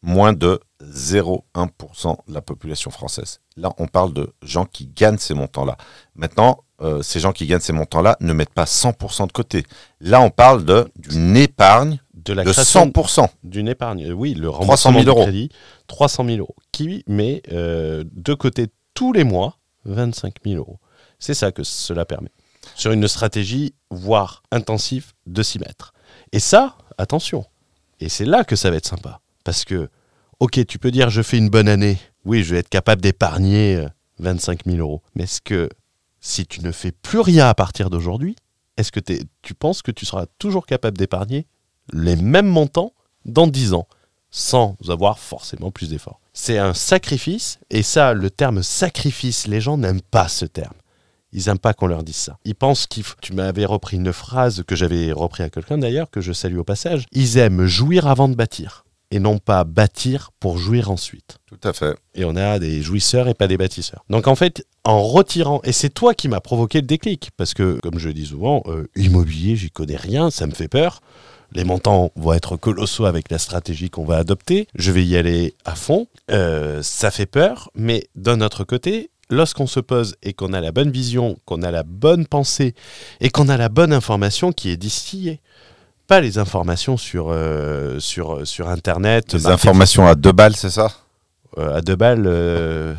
[0.02, 3.40] moins de 0,1% de la population française.
[3.56, 5.76] Là, on parle de gens qui gagnent ces montants-là.
[6.14, 9.64] Maintenant, euh, ces gens qui gagnent ces montants-là ne mettent pas 100% de côté.
[10.00, 10.64] Là, on parle
[10.96, 13.28] d'une épargne De la de création 100%.
[13.44, 14.06] d'une épargne.
[14.10, 15.22] Euh, Oui, le 300 remboursement 000 du euros.
[15.24, 15.48] crédit,
[15.88, 16.54] 300 000 euros.
[16.72, 20.78] Qui met euh, de côté tous les mois 25 000 euros.
[21.18, 22.30] C'est ça que cela permet.
[22.74, 25.92] Sur une stratégie, voire intensive, de s'y mettre.
[26.32, 27.44] Et ça, attention.
[28.00, 29.20] Et c'est là que ça va être sympa.
[29.44, 29.88] Parce que,
[30.38, 31.98] ok, tu peux dire je fais une bonne année.
[32.24, 35.02] Oui, je vais être capable d'épargner euh, 25 000 euros.
[35.14, 35.68] Mais est-ce que
[36.20, 38.36] si tu ne fais plus rien à partir d'aujourd'hui,
[38.76, 39.00] est-ce que
[39.42, 41.46] tu penses que tu seras toujours capable d'épargner
[41.92, 42.92] les mêmes montants
[43.24, 43.86] dans 10 ans
[44.30, 46.20] sans avoir forcément plus d'efforts?
[46.32, 50.74] C'est un sacrifice, et ça, le terme sacrifice, les gens n'aiment pas ce terme.
[51.32, 52.38] Ils n'aiment pas qu'on leur dise ça.
[52.44, 53.16] Ils pensent qu'il faut...
[53.20, 56.64] Tu m'avais repris une phrase que j'avais repris à quelqu'un d'ailleurs, que je salue au
[56.64, 57.06] passage.
[57.12, 61.38] Ils aiment jouir avant de bâtir, et non pas bâtir pour jouir ensuite.
[61.46, 61.96] Tout à fait.
[62.14, 64.04] Et on a des jouisseurs et pas des bâtisseurs.
[64.10, 67.78] Donc en fait, en retirant, et c'est toi qui m'as provoqué le déclic, parce que
[67.82, 71.00] comme je dis souvent, euh, immobilier, j'y connais rien, ça me fait peur.
[71.52, 74.68] Les montants vont être colossaux avec la stratégie qu'on va adopter.
[74.76, 76.06] Je vais y aller à fond.
[76.30, 80.72] Euh, ça fait peur, mais d'un autre côté, lorsqu'on se pose et qu'on a la
[80.72, 82.74] bonne vision, qu'on a la bonne pensée
[83.20, 85.40] et qu'on a la bonne information qui est distillée,
[86.06, 89.32] pas les informations sur, euh, sur, sur Internet.
[89.32, 90.90] Les marketing- informations à deux balles, c'est ça?
[91.58, 92.94] Euh, à deux balles, euh,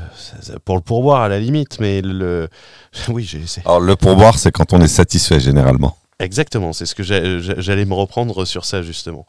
[0.65, 2.49] pour le pourboire à la limite, mais le.
[3.07, 3.41] Oui, j'ai.
[3.63, 5.95] Alors, le pourboire, c'est quand on est satisfait, généralement.
[6.21, 9.25] Exactement, c'est ce que j'allais me reprendre sur ça justement.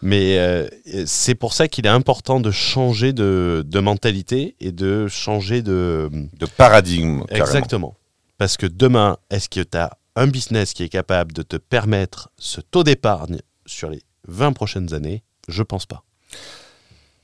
[0.00, 0.68] Mais euh,
[1.04, 6.08] c'est pour ça qu'il est important de changer de, de mentalité et de changer de.
[6.38, 7.44] De paradigme, carrément.
[7.46, 7.96] Exactement.
[8.38, 12.30] Parce que demain, est-ce que tu as un business qui est capable de te permettre
[12.38, 15.24] ce taux d'épargne sur les 20 prochaines années?
[15.48, 16.04] Je pense pas.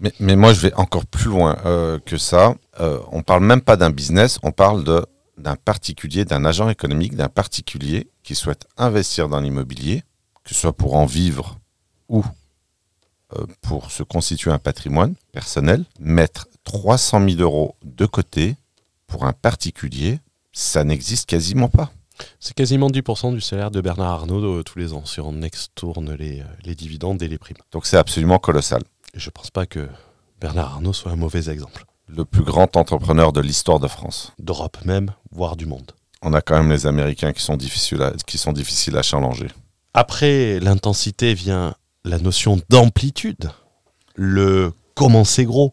[0.00, 2.56] Mais, mais moi, je vais encore plus loin euh, que ça.
[2.80, 5.06] Euh, on parle même pas d'un business, on parle de
[5.37, 10.03] d'un particulier, d'un agent économique, d'un particulier qui souhaite investir dans l'immobilier,
[10.45, 11.59] que ce soit pour en vivre
[12.09, 12.25] ou
[13.35, 18.57] euh, pour se constituer un patrimoine personnel, mettre 300 000 euros de côté
[19.07, 20.21] pour un particulier,
[20.53, 21.92] ça n'existe quasiment pas.
[22.38, 26.14] C'est quasiment 10% du salaire de Bernard Arnault euh, tous les ans si on extourne
[26.14, 27.57] les, euh, les dividendes et les primes.
[27.73, 28.83] Donc c'est absolument colossal.
[29.14, 29.88] Et je pense pas que
[30.40, 31.85] Bernard Arnault soit un mauvais exemple.
[32.14, 34.33] Le plus grand entrepreneur de l'histoire de France.
[34.38, 35.92] D'Europe même, voire du monde.
[36.20, 39.48] On a quand même les Américains qui sont difficiles à, qui sont difficiles à challenger.
[39.94, 43.51] Après l'intensité vient la notion d'amplitude.
[44.14, 45.72] Le comment c'est gros.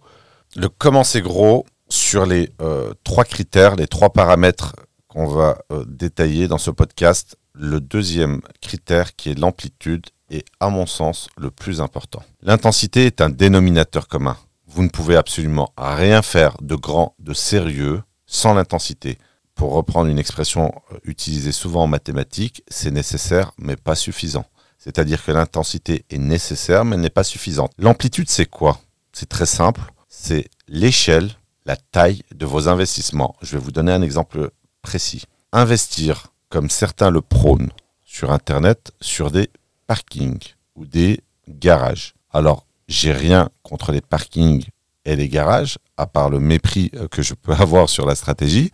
[0.56, 4.76] Le comment c'est gros sur les euh, trois critères, les trois paramètres
[5.10, 10.70] qu'on va euh, détailler dans ce podcast le deuxième critère qui est l'amplitude est à
[10.70, 12.24] mon sens le plus important.
[12.42, 14.38] L'intensité est un dénominateur commun.
[14.72, 19.18] Vous ne pouvez absolument rien faire de grand, de sérieux sans l'intensité.
[19.56, 24.46] Pour reprendre une expression euh, utilisée souvent en mathématiques, c'est nécessaire mais pas suffisant.
[24.78, 27.72] C'est-à-dire que l'intensité est nécessaire mais n'est pas suffisante.
[27.80, 28.80] L'amplitude, c'est quoi?
[29.12, 29.82] C'est très simple.
[30.08, 31.32] C'est l'échelle,
[31.66, 33.36] la taille de vos investissements.
[33.42, 34.52] Je vais vous donner un exemple
[34.84, 35.26] précis.
[35.52, 37.72] Investir, comme certains le prônent
[38.06, 39.50] sur Internet, sur des
[39.88, 42.14] parkings ou des garages.
[42.32, 44.66] Alors, j'ai rien contre les parkings
[45.06, 48.72] et les garages, à part le mépris euh, que je peux avoir sur la stratégie,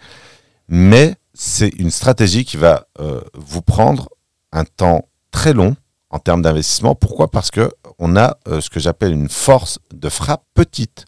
[0.67, 4.09] mais c'est une stratégie qui va euh, vous prendre
[4.51, 5.75] un temps très long
[6.09, 6.95] en termes d'investissement.
[6.95, 7.29] Pourquoi?
[7.29, 11.05] Parce que on a euh, ce que j'appelle une force de frappe petite.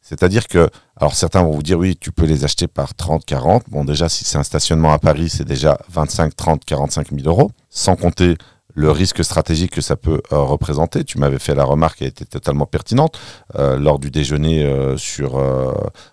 [0.00, 3.64] C'est-à-dire que, alors certains vont vous dire oui, tu peux les acheter par 30, 40.
[3.68, 7.50] Bon, déjà, si c'est un stationnement à Paris, c'est déjà 25, 30, 45 000 euros,
[7.70, 8.36] sans compter
[8.78, 11.02] le risque stratégique que ça peut euh, représenter.
[11.02, 13.18] Tu m'avais fait la remarque, elle était totalement pertinente
[13.56, 15.42] euh, lors du déjeuner euh, sur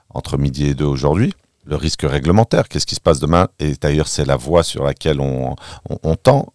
[0.09, 1.33] entre midi et deux aujourd'hui.
[1.65, 3.47] Le risque réglementaire, qu'est-ce qui se passe demain?
[3.59, 5.55] Et d'ailleurs, c'est la voie sur laquelle on,
[5.89, 6.47] on tend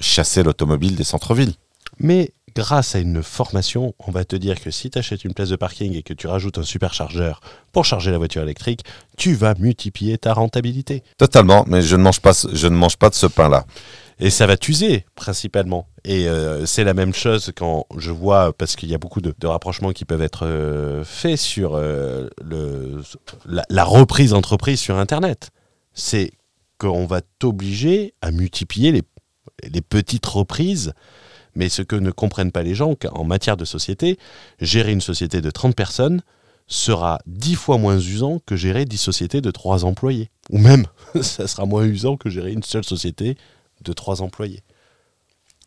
[0.00, 1.54] chasser l'automobile des centres-villes.
[1.98, 5.50] Mais grâce à une formation, on va te dire que si tu achètes une place
[5.50, 7.40] de parking et que tu rajoutes un superchargeur
[7.72, 8.84] pour charger la voiture électrique,
[9.16, 11.02] tu vas multiplier ta rentabilité.
[11.18, 13.64] Totalement, mais je ne mange pas, je ne mange pas de ce pain-là.
[14.18, 15.88] Et ça va t'user principalement.
[16.04, 19.34] Et euh, c'est la même chose quand je vois, parce qu'il y a beaucoup de,
[19.46, 22.28] rapprochements qui peuvent être euh, faits sur euh,
[23.46, 25.50] la, reprise d'entreprise sur Internet.
[25.94, 26.32] C'est
[26.78, 29.02] qu'on va t'obliger à multiplier les,
[29.70, 30.92] les petites reprises
[31.54, 34.18] mais ce que ne comprennent pas les gens, qu'en matière de société,
[34.60, 36.22] gérer une société de 30 personnes
[36.66, 40.30] sera 10 fois moins usant que gérer 10 sociétés de 3 employés.
[40.50, 40.86] Ou même,
[41.20, 43.36] ça sera moins usant que gérer une seule société
[43.82, 44.62] de 3 employés.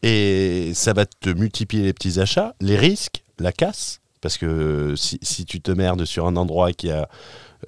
[0.03, 4.01] Et ça va te multiplier les petits achats, les risques, la casse.
[4.21, 7.07] Parce que si, tu te merdes sur un endroit qui a,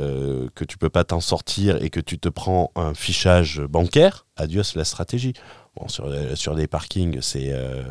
[0.01, 4.25] euh, que tu peux pas t'en sortir et que tu te prends un fichage bancaire,
[4.37, 5.33] adios la stratégie
[5.87, 7.83] sur, des parkings, euh,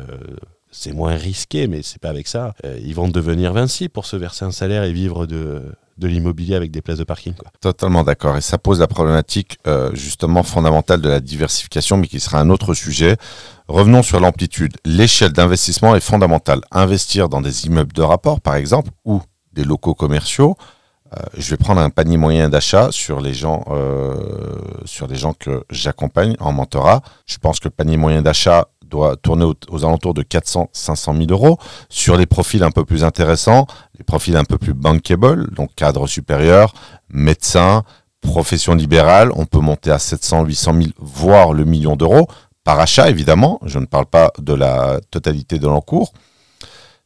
[0.71, 2.53] c'est moins risqué, mais c'est pas avec ça.
[2.65, 5.63] Euh, ils vont devenir Vinci pour se verser un salaire et vivre de,
[6.05, 7.33] l'immobilier avec des places de parking.
[7.59, 8.37] Totalement d'accord.
[8.37, 12.51] Et ça pose la problématique euh, justement fondamentale de la diversification, mais qui sera un
[12.51, 13.17] autre sujet.
[13.67, 14.73] Revenons sur l'amplitude.
[14.85, 16.61] L'échelle d'investissement est fondamentale.
[16.71, 19.21] Investir dans des immeubles de rapport, par exemple, ou
[19.53, 20.55] des locaux commerciaux,
[21.13, 24.15] euh, je vais prendre un panier moyen d'achat sur les gens, euh,
[24.85, 27.01] sur les gens que j'accompagne en mentorat.
[27.25, 31.57] Je pense que le panier moyen d'achat doit tourner aux, alentours de 400-500 000 euros.
[31.89, 36.07] Sur les profils un peu plus intéressants, les profils un peu plus bankable, donc cadre
[36.07, 36.73] supérieur,
[37.09, 37.83] médecin,
[38.21, 42.27] profession libérale, on peut monter à 700-800 000, voire le million d'euros
[42.63, 43.59] par achat, évidemment.
[43.63, 46.11] Je ne parle pas de la totalité de l'encours.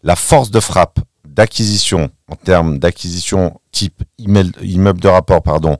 [0.01, 5.77] La force de frappe d'acquisition, en termes d'acquisition type immeuble de rapport, pardon,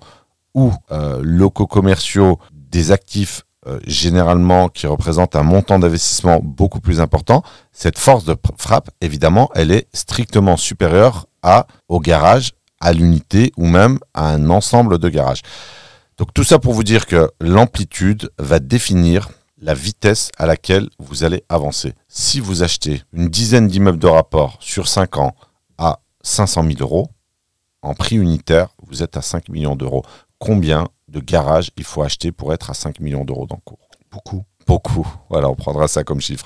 [0.54, 7.00] ou euh, locaux commerciaux, des actifs euh, généralement qui représentent un montant d'investissement beaucoup plus
[7.00, 13.52] important, cette force de frappe, évidemment, elle est strictement supérieure à, au garage, à l'unité
[13.58, 15.41] ou même à un ensemble de garages.
[16.17, 19.30] Donc tout ça pour vous dire que l'amplitude va définir
[19.62, 21.93] la vitesse à laquelle vous allez avancer.
[22.08, 25.36] Si vous achetez une dizaine d'immeubles de rapport sur 5 ans
[25.78, 27.10] à 500 000 euros,
[27.82, 30.04] en prix unitaire, vous êtes à 5 millions d'euros.
[30.39, 33.80] Combien de garages il faut acheter pour être à 5 millions d'euros d'encours
[34.12, 34.43] Beaucoup.
[34.67, 35.08] Beaucoup.
[35.30, 36.45] Voilà, on prendra ça comme chiffre.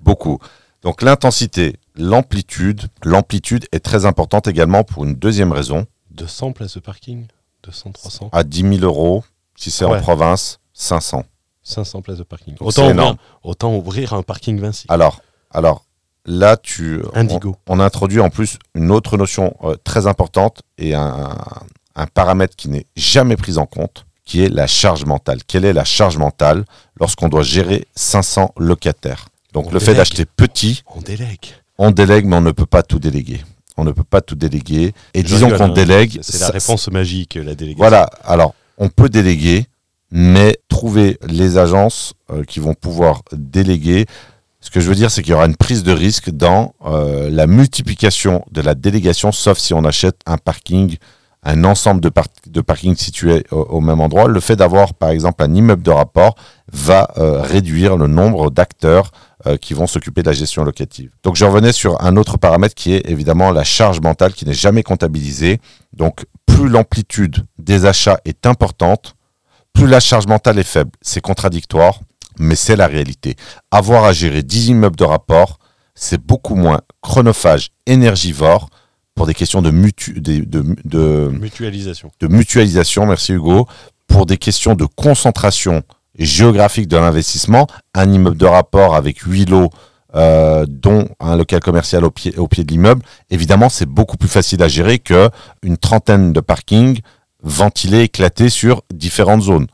[0.00, 0.38] Beaucoup.
[0.82, 2.88] Donc l'intensité, l'amplitude.
[3.04, 5.86] L'amplitude est très importante également pour une deuxième raison.
[6.10, 7.26] 200 places de parking?
[7.64, 9.24] 200, 300 À 10 000 euros,
[9.56, 11.24] si c'est en province, 500.
[11.62, 12.56] 500 places de parking.
[12.60, 14.86] Autant ouvrir, autant ouvrir, un parking Vinci.
[14.88, 15.20] Alors,
[15.52, 15.84] alors
[16.26, 17.56] là, tu, Indigo.
[17.68, 21.36] On, introduit en plus une autre notion euh, très importante et un,
[22.06, 25.40] paramètre qui n'est jamais pris en compte, qui est la charge mentale.
[25.46, 26.64] Quelle est la charge mentale
[26.98, 29.26] lorsqu'on doit gérer 500 locataires?
[29.52, 31.46] Donc le fait d'acheter petit, on délègue.
[31.78, 33.42] On délègue, mais on ne peut pas tout déléguer.
[33.76, 34.92] On ne peut pas tout déléguer.
[35.14, 35.68] Et disons qu'on hein.
[35.68, 36.18] délègue.
[36.22, 37.78] C'est la réponse magique, la délégation.
[37.78, 38.08] Voilà.
[38.24, 39.66] Alors, on peut déléguer,
[40.10, 44.06] mais trouver les agences euh, qui vont pouvoir déléguer.
[44.60, 47.30] Ce que je veux dire, c'est qu'il y aura une prise de risque dans euh,
[47.30, 50.96] la multiplication de la délégation, sauf si on achète un parking,
[51.44, 52.08] un ensemble de,
[52.60, 54.28] parkings situés au, même endroit.
[54.28, 56.36] Le fait d'avoir, par exemple, un immeuble de rapport
[56.72, 59.10] va euh, réduire le nombre d'acteurs
[59.60, 61.10] qui vont s'occuper de la gestion locative.
[61.24, 64.54] Donc je revenais sur un autre paramètre qui est évidemment la charge mentale qui n'est
[64.54, 65.60] jamais comptabilisée.
[65.92, 69.16] Donc plus l'amplitude des achats est importante,
[69.72, 70.92] plus la charge mentale est faible.
[71.00, 71.98] C'est contradictoire,
[72.38, 73.36] mais c'est la réalité.
[73.70, 75.58] Avoir à gérer 10 immeubles de rapport,
[75.94, 78.68] c'est beaucoup moins chronophage, énergivore
[79.14, 82.10] pour des questions de, mutu, de, de, de, Mutualisation.
[82.20, 83.66] de mutualisation, merci Hugo,
[84.06, 85.82] pour des questions de concentration
[86.18, 87.66] géographique de l'investissement.
[87.94, 89.70] Un immeuble de rapport avec 8 lots,
[90.14, 94.28] euh, dont un local commercial au pied, au pied de l'immeuble, évidemment, c'est beaucoup plus
[94.28, 95.30] facile à gérer que
[95.62, 97.00] une trentaine de parkings
[97.42, 99.66] ventilés, éclatés sur différentes zones.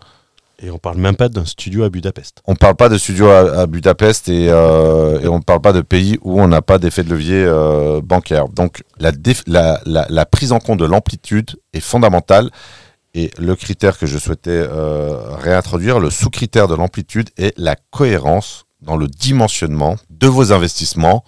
[0.60, 2.42] Et on parle même pas d'un studio à Budapest.
[2.46, 6.18] On parle pas de studio à, Budapest et, euh, on ne parle pas de pays
[6.22, 8.48] où on n'a pas d'effet de levier euh, bancaire.
[8.48, 12.50] Donc la prise en compte de l'amplitude est fondamentale.
[13.14, 18.66] Et le critère que je souhaitais euh, réintroduire, le sous-critère de l'amplitude, est la cohérence
[18.82, 21.24] dans le dimensionnement de vos investissements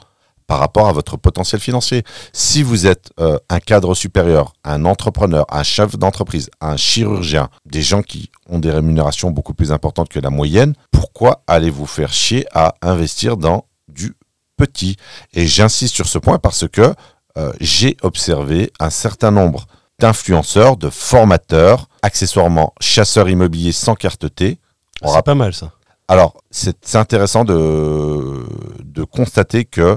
[0.50, 2.02] par rapport à votre potentiel financier.
[2.32, 7.82] Si vous êtes euh, un cadre supérieur, un entrepreneur, un chef d'entreprise, un chirurgien, des
[7.82, 12.46] gens qui ont des rémunérations beaucoup plus importantes que la moyenne, pourquoi allez-vous faire chier
[12.52, 14.16] à investir dans du
[14.56, 14.96] petit?
[15.34, 16.94] Et j'insiste sur ce point parce que
[17.38, 19.68] euh, j'ai observé un certain nombre
[20.00, 24.58] d'influenceurs, de formateurs, accessoirement chasseurs immobiliers sans carte T.
[25.02, 25.70] On C'est pas mal ça.
[26.08, 28.44] alors, c'est c'est intéressant de,
[28.82, 29.96] de constater que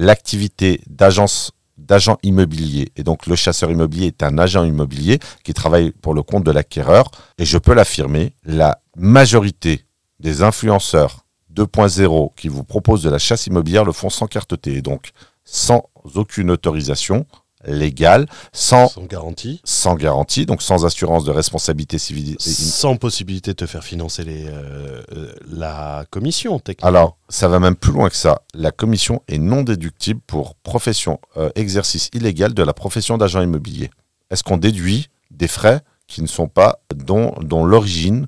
[0.00, 5.92] l'activité d'agence d'agent immobilier, et donc le chasseur immobilier est un agent immobilier qui travaille
[5.92, 9.84] pour le compte de l'acquéreur, et je peux l'affirmer, la majorité
[10.18, 14.72] des influenceurs 2.0 qui vous proposent de la chasse immobilière le font sans carte T,
[14.72, 15.10] et donc
[15.44, 15.84] sans
[16.14, 17.26] aucune autorisation
[17.66, 19.60] légale, sans, Sans garantie.
[19.64, 22.36] sans garantie, donc sans assurance de responsabilité civile.
[22.38, 26.88] Sans possibilité de te faire financer les, euh, euh, la commission, techniquement.
[26.88, 28.42] Alors, ça va même plus loin que ça.
[28.54, 33.90] La commission est non déductible pour profession, euh, exercice illégal de la profession d'agent immobilier.
[34.30, 38.26] Est-ce qu'on déduit des frais qui ne sont pas, dont, dont l'origine,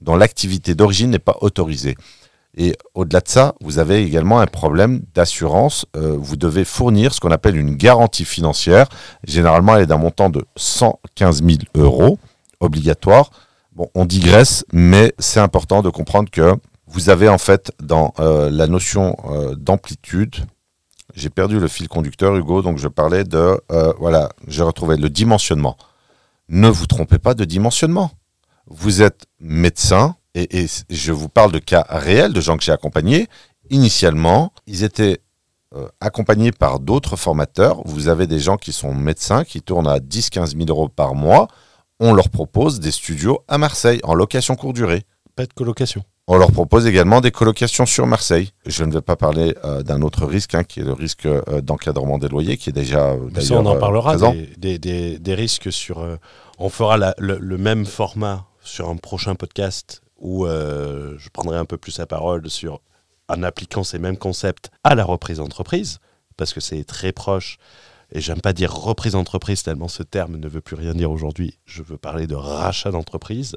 [0.00, 1.96] dont l'activité d'origine n'est pas autorisée?
[2.56, 5.86] Et au-delà de ça, vous avez également un problème d'assurance.
[5.96, 8.88] Euh, vous devez fournir ce qu'on appelle une garantie financière.
[9.24, 12.18] Généralement, elle est d'un montant de 115 000 euros
[12.60, 13.30] obligatoire.
[13.74, 16.54] Bon, on digresse, mais c'est important de comprendre que
[16.86, 20.36] vous avez en fait dans euh, la notion euh, d'amplitude,
[21.14, 23.60] j'ai perdu le fil conducteur Hugo, donc je parlais de,
[23.98, 25.76] voilà, j'ai retrouvé le dimensionnement.
[26.48, 28.10] Ne vous trompez pas de dimensionnement.
[28.66, 32.72] Vous êtes médecin, et, et je vous parle de cas réels de gens que j'ai
[32.72, 33.28] accompagnés.
[33.70, 35.20] Initialement, ils étaient
[35.74, 37.82] euh, accompagnés par d'autres formateurs.
[37.86, 41.48] Vous avez des gens qui sont médecins, qui tournent à 10-15 000 euros par mois.
[42.00, 45.02] On leur propose des studios à Marseille en location courte durée.
[45.36, 46.02] Pas de colocation.
[46.26, 48.50] On leur propose également des colocations sur Marseille.
[48.64, 51.60] Je ne vais pas parler euh, d'un autre risque, hein, qui est le risque euh,
[51.60, 54.16] d'encadrement des loyers, qui est déjà euh, Mais ça, on en parlera
[54.56, 56.02] des, des- des- risques sur.
[56.58, 61.56] on fera la- le, le même format sur un prochain podcast où euh, je prendrai
[61.56, 62.80] un peu plus la parole sur
[63.28, 66.00] en appliquant ces mêmes concepts à la reprise d'entreprise,
[66.36, 67.58] parce que c'est très proche.
[68.12, 71.58] Et j'aime pas dire reprise d'entreprise tellement ce terme ne veut plus rien dire aujourd'hui.
[71.64, 73.56] Je veux parler de rachat d'entreprise.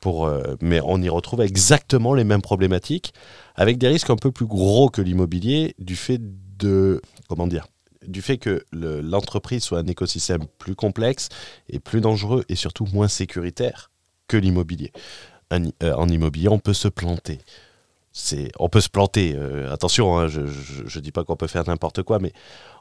[0.00, 3.14] Pour, euh, mais on y retrouve exactement les mêmes problématiques,
[3.54, 6.20] avec des risques un peu plus gros que l'immobilier, du fait
[6.58, 7.66] de comment dire,
[8.06, 11.30] du fait que le- l'entreprise soit un écosystème plus complexe
[11.70, 13.90] et plus dangereux et surtout moins sécuritaire
[14.28, 14.92] que l'immobilier.
[15.52, 17.40] Euh, en immobilier, on peut se planter.
[18.58, 19.34] On peut se planter.
[19.36, 22.32] euh, attention, hein, je ne dis pas qu'on peut faire n'importe quoi, mais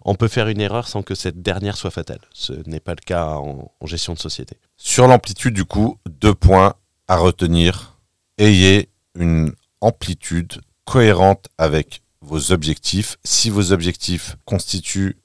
[0.06, 2.22] on peut faire une erreur sans que cette dernière soit fatale.
[2.34, 4.58] Ce n'est pas le cas en- en gestion de société.
[4.78, 6.76] Sur l'amplitude, du coup, deux points
[7.08, 7.98] à retenir.
[8.38, 13.18] Ayez une amplitude cohérente avec vos objectifs.
[13.24, 15.18] Si vos objectifs constituent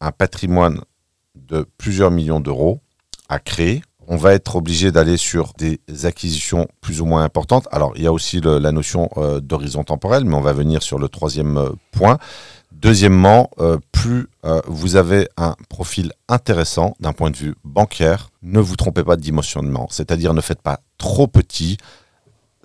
[0.00, 0.80] un patrimoine
[1.34, 2.80] de plusieurs millions d'euros
[3.28, 7.68] à créer, on va être obligé d'aller sur des acquisitions plus ou moins importantes.
[7.70, 10.98] Alors, il y a aussi la notion euh, d'horizon temporel, mais on va venir sur
[10.98, 12.18] le troisième euh, point.
[12.72, 14.28] Deuxièmement, euh, plus
[14.66, 19.20] vous avez un profil intéressant d'un point de vue bancaire, ne vous trompez pas de
[19.20, 19.86] dimensionnement.
[19.90, 21.76] C'est-à-dire ne faites pas trop petit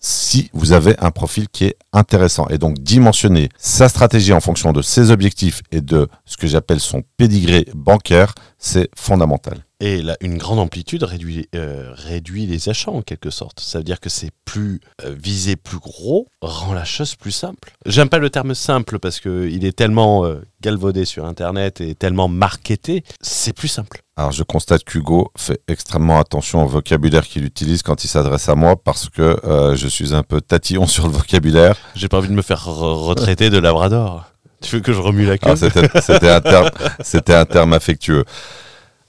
[0.05, 2.47] si vous avez un profil qui est intéressant.
[2.49, 6.79] Et donc dimensionner sa stratégie en fonction de ses objectifs et de ce que j'appelle
[6.79, 9.65] son pédigré bancaire, c'est fondamental.
[9.79, 11.93] Et là, une grande amplitude réduit, euh,
[12.29, 13.59] les achats en quelque sorte.
[13.59, 17.73] Ça veut dire que c'est plus euh, visé plus gros, rend la chose plus simple.
[17.87, 22.27] J'aime pas le terme simple parce qu'il est tellement euh, galvaudé sur Internet et tellement
[22.27, 23.03] marketé.
[23.21, 24.04] C'est plus simple.
[24.17, 28.55] Alors je constate qu'Hugo fait extrêmement attention au vocabulaire qu'il utilise quand il s'adresse à
[28.55, 31.75] moi parce que euh, je suis un peu tatillon sur le vocabulaire.
[31.95, 34.25] J'ai pas envie de me faire re- retraiter de Labrador.
[34.61, 35.51] Tu veux que je remue la queue?
[35.51, 36.69] Ah, c'était c'était un terme,
[37.01, 38.23] c'était un terme affectueux.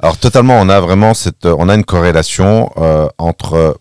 [0.01, 3.79] Alors totalement, on a vraiment cette, on a une corrélation euh, entre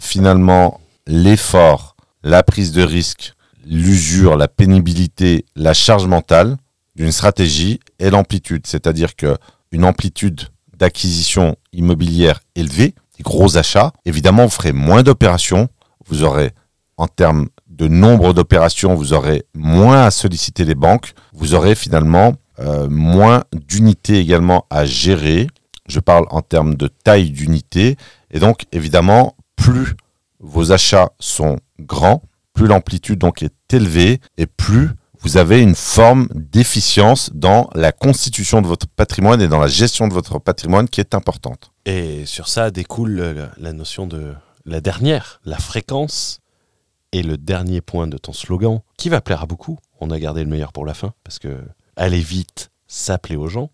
[0.00, 3.34] finalement l'effort, la prise de risque,
[3.66, 6.56] l'usure, la pénibilité, la charge mentale
[6.96, 8.66] d'une stratégie et l'amplitude.
[8.66, 9.36] C'est-à-dire que
[9.70, 10.48] une amplitude
[10.82, 15.68] d'acquisition immobilière élevée, des gros achats, évidemment, vous ferez moins d'opérations,
[16.08, 16.50] vous aurez
[16.96, 22.34] en termes de nombre d'opérations, vous aurez moins à solliciter les banques, vous aurez finalement
[22.58, 25.46] euh, moins d'unités également à gérer.
[25.86, 27.96] Je parle en termes de taille d'unité.
[28.32, 29.94] Et donc, évidemment, plus
[30.40, 32.22] vos achats sont grands,
[32.54, 34.90] plus l'amplitude donc est élevée et plus
[35.22, 40.08] vous avez une forme d'efficience dans la constitution de votre patrimoine et dans la gestion
[40.08, 41.72] de votre patrimoine qui est importante.
[41.86, 46.40] Et sur ça découle la, la notion de la dernière, la fréquence
[47.12, 49.78] et le dernier point de ton slogan, qui va plaire à beaucoup.
[50.00, 51.60] On a gardé le meilleur pour la fin, parce que
[51.96, 53.70] aller vite, ça plaît aux gens.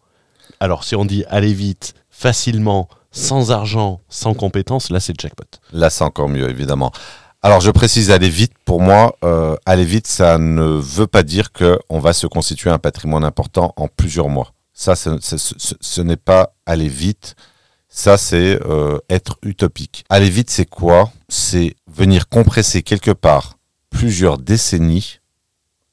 [0.61, 5.45] Alors si on dit aller vite, facilement, sans argent, sans compétences, là c'est jackpot.
[5.73, 6.93] Là c'est encore mieux, évidemment.
[7.41, 8.53] Alors je précise aller vite.
[8.65, 12.79] Pour moi, euh, aller vite, ça ne veut pas dire qu'on va se constituer un
[12.79, 14.53] patrimoine important en plusieurs mois.
[14.73, 17.37] Ça, ce, n'est pas aller vite.
[17.89, 20.05] Ça, c'est euh, être utopique.
[20.09, 21.11] Aller vite, c'est quoi?
[21.29, 23.59] C'est venir compresser quelque part
[23.91, 25.21] plusieurs décennies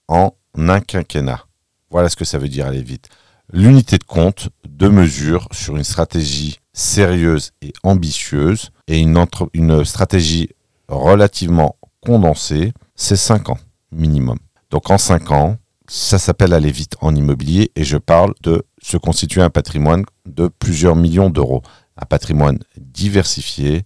[0.08, 1.46] en un quinquennat.
[1.90, 3.10] Voilà ce que ça veut dire aller vite.
[3.54, 10.50] L'unité de compte de mesure sur une stratégie sérieuse et ambitieuse et une, une stratégie
[10.88, 13.58] relativement condensée, c'est 5 ans
[13.92, 14.38] minimum.
[14.70, 15.58] Donc en 5 ans,
[15.88, 20.48] ça s'appelle aller vite en immobilier et je parle de se constituer un patrimoine de
[20.48, 21.62] plusieurs millions d'euros.
[21.98, 23.84] Un patrimoine diversifié,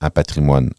[0.00, 0.70] un patrimoine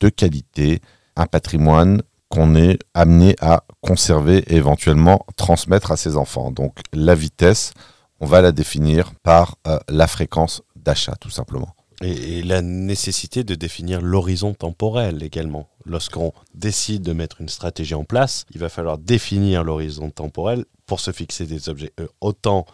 [0.00, 0.80] de qualité,
[1.16, 6.50] un patrimoine qu'on est amené à conserver et éventuellement transmettre à ses enfants.
[6.50, 7.72] Donc la vitesse,
[8.20, 11.74] on va la définir par euh, la fréquence d'achat tout simplement.
[12.02, 15.68] Et, la nécessité de définir l'horizon temporel également.
[15.84, 21.00] Lorsqu'on décide de mettre une stratégie en place, il va falloir définir l'horizon temporel pour
[21.00, 22.66] se fixer des objets euh, autant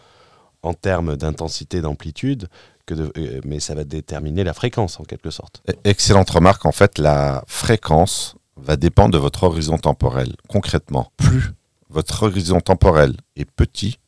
[0.62, 2.48] en termes d'intensité, d'amplitude,
[2.86, 5.62] que de, euh, mais ça va déterminer la fréquence en quelque sorte.
[5.68, 6.64] E- Excellente remarque.
[6.64, 10.34] En fait, la fréquence va dépendre de votre horizon temporel.
[10.48, 11.52] Concrètement, plus
[11.90, 13.98] votre horizon temporel est petit,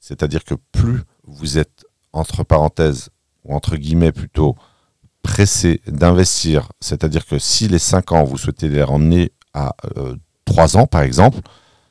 [0.00, 3.10] c'est-à-dire que plus vous êtes, entre parenthèses,
[3.44, 4.56] ou entre guillemets plutôt,
[5.26, 9.74] pressé d'investir, c'est-à-dire que si les 5 ans, vous souhaitez les ramener à
[10.44, 11.40] 3 ans, par exemple,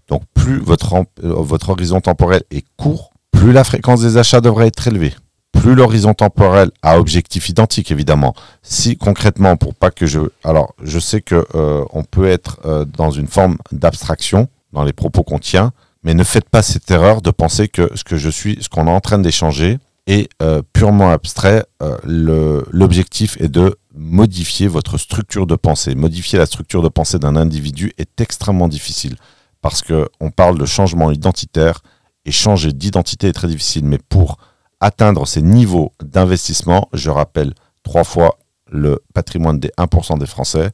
[0.08, 4.68] donc plus votre, euh, votre horizon temporel est court, plus la fréquence des achats devrait
[4.68, 5.14] être élevée.
[5.52, 8.34] Plus l'horizon temporel à objectif identique, évidemment.
[8.62, 10.20] Si concrètement, pour pas que je...
[10.44, 14.94] Alors, je sais que euh, on peut être euh, dans une forme d'abstraction dans les
[14.94, 15.72] propos qu'on tient,
[16.04, 18.88] mais ne faites pas cette erreur de penser que ce que je suis, ce qu'on
[18.88, 21.66] est en train d'échanger, est euh, purement abstrait.
[21.82, 25.96] Euh, L'objectif est de modifier votre structure de pensée.
[25.96, 29.16] Modifier la structure de pensée d'un individu est extrêmement difficile
[29.62, 31.82] parce que on parle de changement identitaire
[32.26, 33.86] et changer d'identité est très difficile.
[33.86, 34.38] Mais pour
[34.80, 37.54] atteindre ces niveaux d'investissement, je rappelle
[37.84, 38.38] trois fois
[38.70, 40.72] le patrimoine des 1% des Français,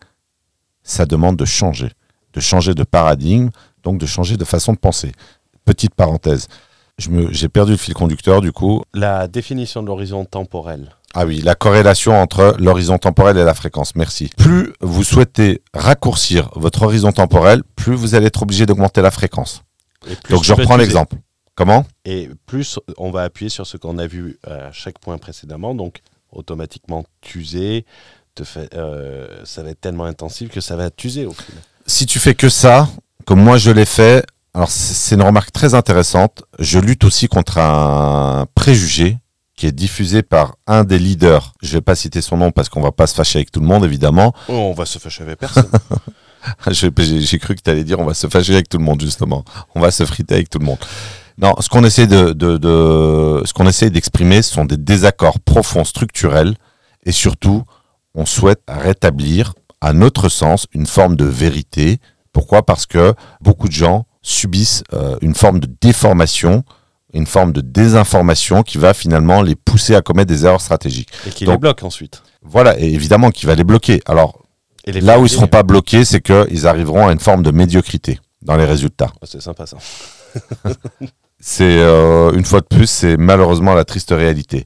[0.84, 1.92] ça demande de changer,
[2.34, 3.50] de changer de paradigme,
[3.84, 5.12] donc de changer de façon de penser.
[5.66, 6.48] Petite parenthèse,
[7.32, 8.84] j'ai perdu le fil conducteur du coup.
[8.94, 10.96] La définition de l'horizon temporel.
[11.14, 14.30] Ah oui, la corrélation entre l'horizon temporel et la fréquence, merci.
[14.38, 19.64] Plus vous souhaitez raccourcir votre horizon temporel, plus vous allez être obligé d'augmenter la fréquence.
[20.30, 21.18] Donc je reprends l'exemple.
[21.56, 21.86] Comment?
[22.06, 26.00] Et plus on va appuyer sur ce qu'on a vu à chaque point précédemment, donc
[26.32, 27.86] automatiquement t'user,
[28.36, 31.62] te fait, euh, ça va être tellement intensif que ça va t'user au final.
[31.86, 32.88] si tu fais que ça,
[33.26, 36.44] comme moi je l'ai fait, alors c'est une remarque très intéressante.
[36.60, 39.18] Je lutte aussi contre un préjugé
[39.56, 41.54] qui est diffusé par un des leaders.
[41.62, 43.68] Je vais pas citer son nom parce qu'on va pas se fâcher avec tout le
[43.68, 44.34] monde, évidemment.
[44.50, 45.70] Oh, on va se fâcher avec personne.
[46.72, 49.44] J'ai cru que tu allais dire on va se fâcher avec tout le monde, justement.
[49.76, 50.80] On va se friter avec tout le monde.
[51.38, 55.40] Non, ce qu'on essaie de, de, de- ce qu'on essaie d'exprimer, ce sont des désaccords
[55.40, 56.56] profonds, structurels,
[57.06, 57.64] et surtout,
[58.14, 62.00] on souhaite rétablir, à notre sens, une forme de vérité.
[62.34, 62.64] Pourquoi?
[62.66, 66.64] Parce que beaucoup de gens subissent euh, une forme de déformation,
[67.14, 71.10] une forme de désinformation qui va finalement les pousser à commettre des erreurs stratégiques.
[71.28, 72.24] et qui Donc- les bloque ensuite.
[72.44, 74.02] Voilà, et évidemment qui va les bloquer.
[74.06, 74.40] Alors
[74.86, 77.44] Et les là où ils faire seront pas bloqués, c'est qu'ils arriveront à une forme
[77.44, 79.12] de médiocrité dans les résultats.
[79.22, 79.78] Oh, c'est sympa ça.
[81.44, 84.66] C'est euh, une fois de plus, c'est malheureusement la triste réalité.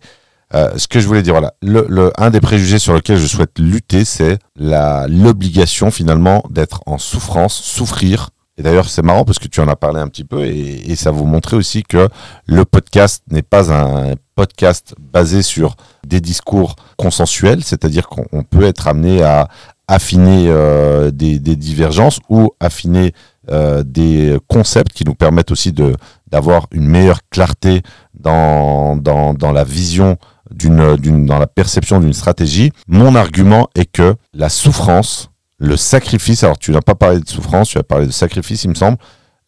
[0.54, 3.26] Euh, ce que je voulais dire, voilà, le, le- un des préjugés sur lequel je
[3.28, 8.30] souhaite lutter, c'est la l'obligation finalement d'être en souffrance, souffrir.
[8.58, 10.96] Et d'ailleurs, c'est marrant parce que tu en as parlé un petit peu et, et
[10.96, 12.08] ça vous montrait aussi que
[12.46, 15.76] le podcast n'est pas un podcast basé sur
[16.08, 19.50] des discours consensuels, c'est-à-dire qu'on on peut être amené à
[19.88, 23.14] affiner euh, des, des divergences ou affiner
[23.52, 25.96] euh, des concepts qui nous permettent aussi de
[26.28, 27.84] d'avoir une meilleure clarté
[28.20, 30.18] dans, dans, dans la vision
[30.52, 32.72] d'une, dans la perception d'une stratégie.
[32.88, 37.70] Mon argument est que la souffrance, le sacrifice, alors tu n'as pas parlé de souffrance,
[37.70, 38.98] tu as parlé de sacrifice, il me semble,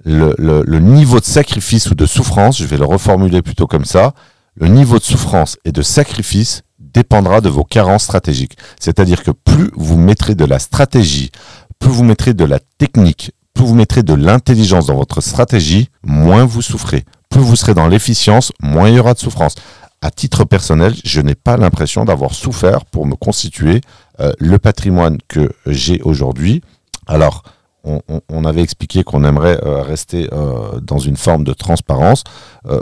[0.06, 4.14] le, niveau de sacrifice ou de souffrance, je vais le reformuler plutôt comme ça,
[4.56, 8.58] le niveau de souffrance et de sacrifice dépendra de vos carences stratégiques.
[8.80, 11.32] C'est-à-dire que plus vous mettrez de la stratégie,
[11.80, 16.46] plus vous mettrez de la technique, plus vous mettrez de l'intelligence dans votre stratégie, moins
[16.46, 17.04] vous souffrez.
[17.30, 19.56] Plus vous serez dans l'efficience, moins il y aura de souffrance.
[20.02, 23.82] À titre personnel, je n'ai pas l'impression d'avoir souffert pour me constituer
[24.20, 26.62] euh, le patrimoine que j'ai aujourd'hui.
[27.08, 27.44] Alors,
[28.30, 32.26] on, avait expliqué qu'on aimerait euh, rester euh, dans une forme de transparence.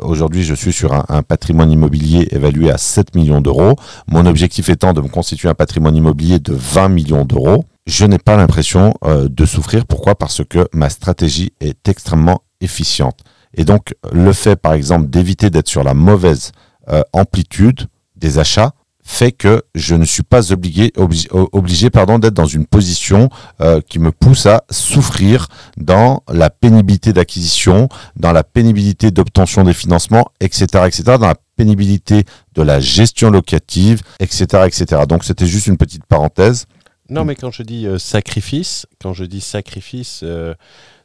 [0.01, 3.75] Aujourd'hui, je suis sur un, un patrimoine immobilier évalué à 7 millions d'euros.
[4.07, 7.65] Mon objectif étant de me constituer un patrimoine immobilier de 20 millions d'euros.
[7.85, 9.85] Je n'ai pas l'impression de souffrir.
[9.85, 10.15] Pourquoi?
[10.15, 13.19] Parce que ma stratégie est extrêmement efficiente.
[13.53, 16.51] Et donc, le fait, par exemple, d'éviter d'être sur la mauvaise
[16.89, 18.73] euh, amplitude des achats
[19.07, 23.29] fait que je ne suis pas obligé, obligé, pardon, d'être dans une position
[23.61, 29.75] euh, qui me pousse à souffrir dans la pénibilité d'acquisition, dans la pénibilité d'obtention des
[29.75, 32.23] financements, etc., etc., dans la pénibilité
[32.55, 35.03] de la gestion locative, etc., etc.
[35.07, 36.65] Donc c'était juste une petite parenthèse.
[37.07, 40.55] Non, mais quand je dis euh, sacrifice, quand je dis sacrifice, euh,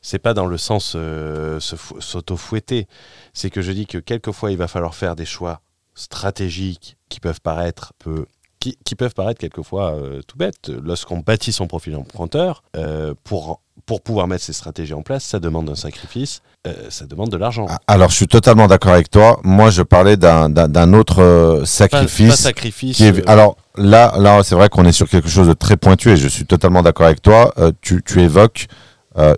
[0.01, 2.87] c'est pas dans le sens se fou- s'auto-fouetter.
[3.35, 5.61] C'est que je dis que quelquefois il va falloir faire des choix
[6.01, 8.27] stratégiques qui peuvent paraître peu,
[8.59, 10.69] qui, qui peuvent paraître quelquefois euh, tout bêtes.
[10.83, 15.41] Lorsqu'on bâtit son profil emprunteur, euh, pour pour pouvoir mettre ces stratégies en place, ça
[15.41, 17.67] demande un sacrifice, euh, ça demande de l'argent.
[17.69, 19.41] Ah, Alors je suis totalement d'accord avec toi.
[19.43, 22.29] Moi je parlais d'un- autre euh, Pas- sacrifice.
[22.31, 22.97] pas, sacrifice.
[22.99, 26.11] qui est- Alors là, là c'est vrai qu'on est sur quelque chose de très pointu
[26.11, 27.53] et je suis totalement d'accord avec toi.
[27.81, 28.67] Tu, tu évoques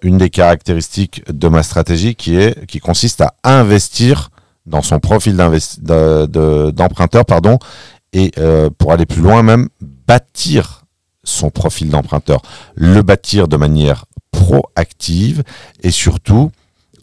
[0.03, 4.31] une des caractéristiques de ma stratégie qui est qui consiste à investir
[4.67, 7.59] dans son profil d'emprunteur, pardon,
[8.13, 9.69] et euh, pour aller plus loin même
[10.07, 10.85] bâtir
[11.25, 12.43] son profil d'emprunteur,
[12.75, 15.43] le bâtir de manière proactive
[15.83, 16.51] et surtout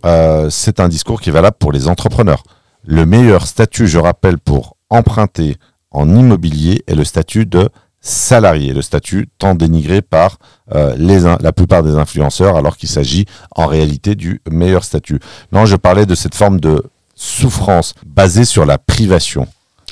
[0.06, 2.44] euh, c'est un discours qui est valable pour les entrepreneurs.
[2.86, 5.58] Le meilleur statut, je rappelle, pour emprunter
[5.92, 7.70] en immobilier est le statut de
[8.02, 10.38] salarié, le statut tant dénigré par
[10.74, 15.20] euh, les, la plupart des influenceurs, alors qu'il s'agit en réalité du meilleur statut.
[15.52, 16.84] Non, je parlais de cette forme de
[17.24, 19.46] souffrance basée sur la privation.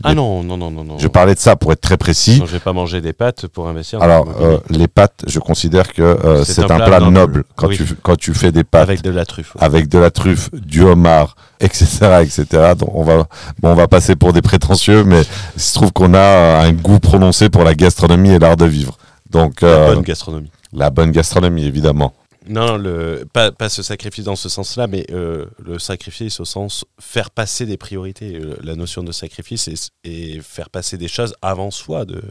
[0.04, 1.00] Ah non, non, non, non, non.
[1.00, 2.40] Je parlais de ça pour être très précis.
[2.40, 3.98] Non, je vais pas manger des pâtes pour investir.
[3.98, 7.12] dans Alors, euh, les pâtes, je considère que euh, C'est un plat plat noble.
[7.14, 7.44] noble.
[7.56, 7.78] Quand, Oui.
[7.78, 9.56] tu, quand tu fais des pâtes avec de la truffe.
[9.56, 9.64] ouais.
[9.64, 11.88] avec de la truffe, du homard, etc.,
[12.22, 12.46] etc.
[12.78, 13.18] Donc on va,
[13.60, 15.24] bon, on va passer pour des prétentieux, mais
[15.56, 18.66] il se trouve qu'on a euh, un goût prononcé pour la gastronomie et l'art de
[18.66, 18.98] vivre.
[19.32, 20.52] Donc La bonne gastronomie.
[20.74, 22.14] la bonne gastronomie, évidemment.
[22.50, 26.86] Non, le, pas, pas ce sacrifice dans ce sens-là, mais euh, le sacrifice au sens
[27.00, 28.36] faire passer des priorités.
[28.36, 29.70] Euh, La notion de sacrifice
[30.04, 32.22] est faire passer des choses avant soi, de,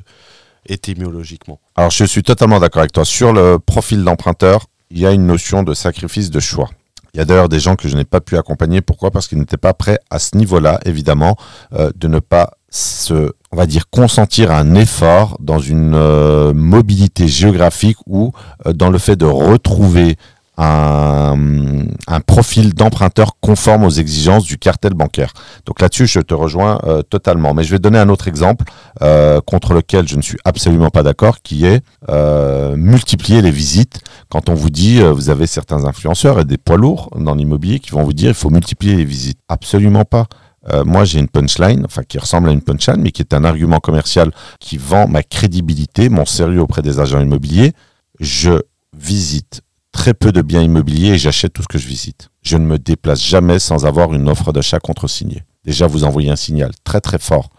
[0.69, 1.61] étymologiquement.
[1.77, 3.05] Alors je suis totalement d'accord avec toi.
[3.05, 6.71] Sur le profil d'emprunteur, il y a une notion de sacrifice de choix.
[7.15, 8.83] Il y a d'ailleurs des gens que je n'ai pas pu accompagner.
[8.83, 9.11] Pourquoi?
[9.11, 11.37] Parce qu'ils n'étaient pas prêts à ce niveau-là, évidemment,
[11.73, 17.27] euh, de ne pas se, on va dire, consentir un effort dans une euh, mobilité
[17.27, 18.33] géographique ou
[18.67, 20.17] euh, dans le fait de retrouver
[20.59, 21.37] un,
[22.27, 25.33] profil d'emprunteur conforme aux exigences du cartel bancaire.
[25.65, 27.55] Donc là-dessus, je te rejoins euh, totalement.
[27.55, 28.65] Mais je vais donner un autre exemple
[29.47, 31.83] contre lequel je ne suis absolument pas d'accord, qui est
[32.77, 34.01] multiplier les visites.
[34.31, 37.91] Quand on vous dit, vous avez certains influenceurs et des poids lourds dans l'immobilier qui
[37.91, 39.39] vont vous dire, il faut multiplier les visites.
[39.49, 40.27] Absolument pas.
[40.73, 43.45] Euh, moi, j'ai une punchline, enfin qui ressemble à une punchline, mais qui est un
[43.45, 47.73] argument commercial qui vend ma crédibilité, mon sérieux auprès des agents immobiliers.
[48.21, 48.63] Je
[48.97, 49.63] visite
[49.93, 52.31] très peu de biens immobiliers et j'achète tout ce que je visite.
[52.43, 55.43] Je ne me déplace jamais sans avoir une offre d'achat contre-signée.
[55.65, 57.51] Déjà, vous envoyez un signal très très fort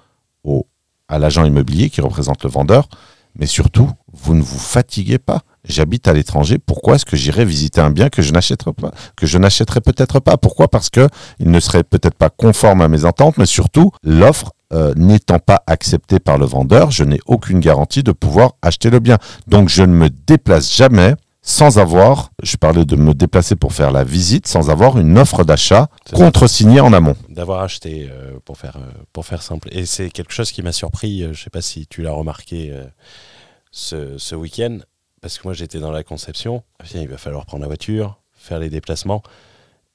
[0.43, 0.67] au,
[1.07, 2.87] à l'agent immobilier qui représente le vendeur,
[3.35, 5.41] mais surtout, vous ne vous fatiguez pas.
[5.67, 6.57] J'habite à l'étranger.
[6.57, 10.19] Pourquoi est-ce que j'irais visiter un bien que je n'achèterai pas, que je n'achèterai peut-être
[10.19, 10.37] pas?
[10.37, 10.67] Pourquoi?
[10.67, 11.07] Parce que
[11.39, 15.63] il ne serait peut-être pas conforme à mes ententes, mais surtout l'offre euh, n'étant pas
[15.65, 19.17] acceptée par le vendeur, je n'ai aucune garantie de pouvoir acheter le bien.
[19.47, 23.91] Donc je ne me déplace jamais sans avoir, je parlais de me déplacer pour faire
[23.91, 27.15] la visite, sans avoir une offre d'achat contre-signée en amont.
[27.29, 29.69] D'avoir acheté, euh, pour, faire, euh, pour faire simple.
[29.71, 32.73] Et c'est quelque chose qui m'a surpris, je sais pas si tu l'as remarqué
[33.71, 34.79] ce, ce week-end,
[35.27, 36.63] parce que moi j'étais dans la conception.
[36.85, 39.21] Tiens, il va falloir prendre la voiture, faire les déplacements.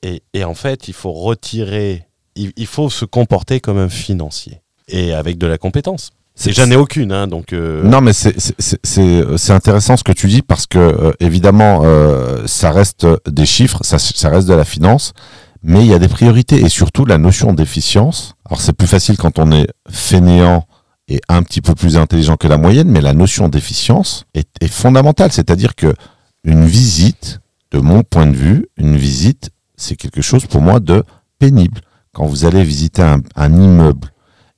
[0.02, 2.06] Et, et en fait, il faut retirer,
[2.36, 4.60] il, il faut se comporter comme un financier.
[4.88, 6.10] Et avec de la compétence.
[6.34, 7.54] C'est j'en ai aucune, hein, donc.
[7.54, 12.70] euh, Non, mais c'est intéressant ce que tu dis parce que, euh, évidemment, euh, ça
[12.70, 15.14] reste des chiffres, ça, ça reste de la finance,
[15.62, 18.34] mais il y a des priorités et surtout la notion d'efficience.
[18.46, 20.66] Alors, c'est plus facile quand on est fainéant
[21.08, 24.72] et un petit peu plus intelligent que la moyenne, mais la notion d'efficience est, est
[24.72, 25.32] fondamentale.
[25.32, 25.94] C'est-à-dire que
[26.44, 27.40] une visite,
[27.70, 31.04] de mon point de vue, une visite, c'est quelque chose pour moi de
[31.38, 31.80] pénible.
[32.12, 34.08] Quand vous allez visiter un, immeuble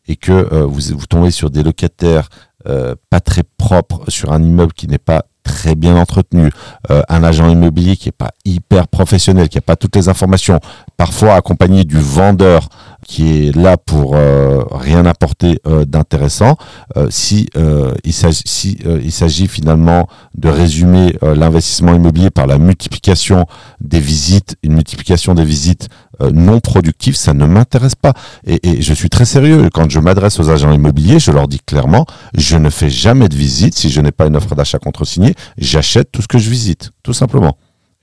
[0.08, 2.28] et que euh, vous, tombez sur des locataires
[2.66, 6.50] euh, pas très propres, sur un immeuble qui n'est pas très bien entretenu,
[6.90, 10.58] euh, un agent immobilier qui est pas hyper professionnel, qui a pas toutes les informations,
[10.96, 12.68] parfois accompagné du vendeur
[13.06, 16.56] qui est là pour euh, rien apporter euh, d'intéressant.
[16.96, 23.46] Euh, si euh, il s'agit finalement de résumer l'investissement immobilier par la multiplication
[23.80, 25.88] des visites, une multiplication des visites
[26.32, 28.12] non productives, ça ne m'intéresse pas.
[28.46, 29.68] Et, et je suis très sérieux.
[29.72, 33.34] Quand je m'adresse aux agents immobiliers, je leur dis clairement, je ne fais jamais de
[33.36, 35.34] visite si je n'ai pas une offre d'achat contresignée.
[35.58, 37.56] J'achète tout ce que je visite, tout simplement.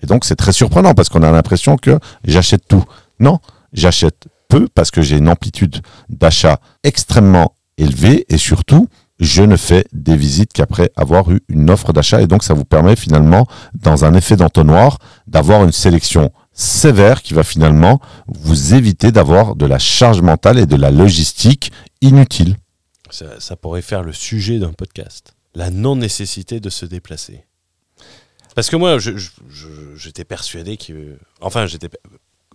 [0.04, 2.84] Et donc c'est très surprenant parce qu'on a l'impression que j'achète tout.
[3.20, 3.40] Non,
[3.74, 4.28] j'achète
[4.74, 8.88] parce que j'ai une amplitude d'achat extrêmement élevée et surtout
[9.20, 12.66] je ne fais des visites qu'après avoir eu une offre d'achat et donc ça vous
[12.66, 14.98] permet finalement dans un effet d'entonnoir
[15.28, 20.66] d'avoir une sélection sévère qui va finalement vous éviter d'avoir de la charge mentale et
[20.66, 21.72] de la logistique
[22.02, 22.58] inutile.
[23.12, 25.36] Ça, ça pourrait faire le sujet d'un podcast.
[25.54, 27.46] La non-nécessité de se déplacer.
[28.56, 28.98] Parce que moi,
[29.96, 31.18] j'étais persuadé que.
[31.42, 31.90] Enfin, j'étais.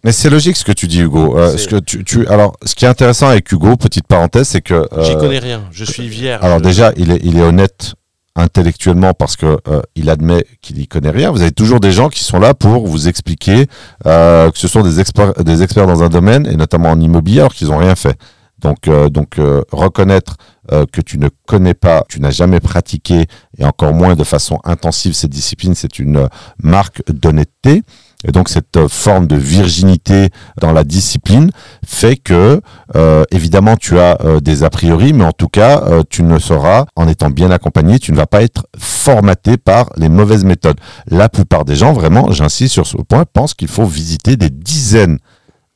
[0.05, 1.37] Mais c'est logique ce que tu dis Hugo.
[1.39, 4.49] Euh, C'est- ce que tu, tu, alors, ce qui est intéressant avec Hugo, petite parenthèse,
[4.49, 5.65] c'est que J'y euh, connais rien.
[5.73, 6.45] Je suis vierge.
[6.45, 7.95] Alors déjà, il est, il est honnête
[8.37, 11.31] intellectuellement parce que euh, il admet qu'il y connaît rien.
[11.31, 13.67] Vous avez toujours des gens qui sont là pour vous expliquer
[14.07, 17.41] euh, que ce sont des experts, des experts dans un domaine et notamment en immobilier
[17.41, 18.17] alors qu'ils n'ont rien fait.
[18.59, 20.37] Donc, euh, donc euh, reconnaître
[20.73, 23.27] euh, que tu ne connais pas, tu n'as jamais pratiqué
[23.59, 26.27] et encore moins de façon intensive cette discipline, c'est une euh,
[26.63, 27.83] marque d'honnêteté.
[28.25, 31.51] Et donc cette euh, forme de virginité dans la discipline
[31.85, 32.61] fait que
[32.95, 36.87] euh, évidemment tu as euh, des a priori, mais en tout cas tu ne seras,
[36.97, 40.79] en étant bien accompagné, tu ne vas pas être formaté par les mauvaises méthodes.
[41.07, 45.19] La plupart des gens, vraiment, j'insiste sur ce point, pensent qu'il faut visiter des dizaines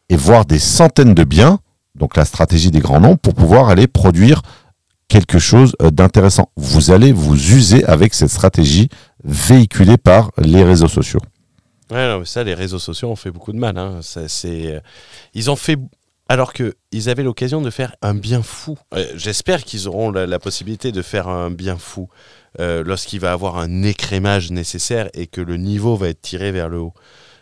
[0.08, 1.58] et voire des centaines de biens,
[1.94, 4.42] donc la stratégie des grands noms, pour pouvoir aller produire
[5.08, 6.50] quelque chose d'intéressant.
[6.56, 8.88] Vous allez vous user avec cette stratégie
[9.24, 11.20] véhiculée par les réseaux sociaux.
[11.90, 13.76] Ouais, non, mais ça, les réseaux sociaux ont fait beaucoup de mal.
[13.76, 14.00] hein.
[14.02, 14.80] Ça, c'est, euh,
[15.34, 15.76] ils ont fait.
[16.28, 18.78] Alors que ils avaient l'occasion de faire un bien fou.
[18.94, 22.08] Euh, J'espère qu'ils auront la, la possibilité de faire un bien fou
[22.60, 26.68] euh, lorsqu'il va avoir un écrémage nécessaire et que le niveau va être tiré vers
[26.68, 26.94] le haut.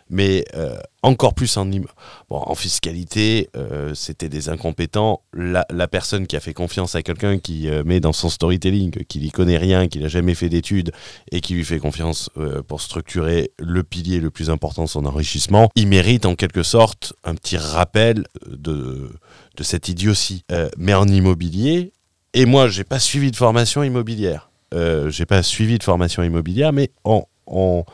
[0.09, 1.83] Mais euh, encore plus en, bon,
[2.31, 5.21] en fiscalité, euh, c'était des incompétents.
[5.33, 9.21] La, personne qui a fait confiance à quelqu'un qui euh, met dans son storytelling qu'il
[9.21, 10.91] n'y connaît rien, qu'il n'a jamais fait d'études
[11.31, 12.29] et qui lui fait confiance
[12.67, 17.13] pour structurer le pilier le plus important de son enrichissement, il mérite en quelque sorte
[17.23, 19.11] un petit rappel de,
[19.55, 20.43] de cette idiotie.
[20.77, 21.93] Mais en immobilier,
[22.33, 26.91] et moi j'ai pas suivi de formation immobilière, j'ai pas suivi de formation immobilière, mais
[27.03, 27.85] en, en-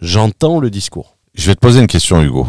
[0.00, 1.17] j'entends le discours.
[1.38, 2.48] Je vais te poser une question, Hugo.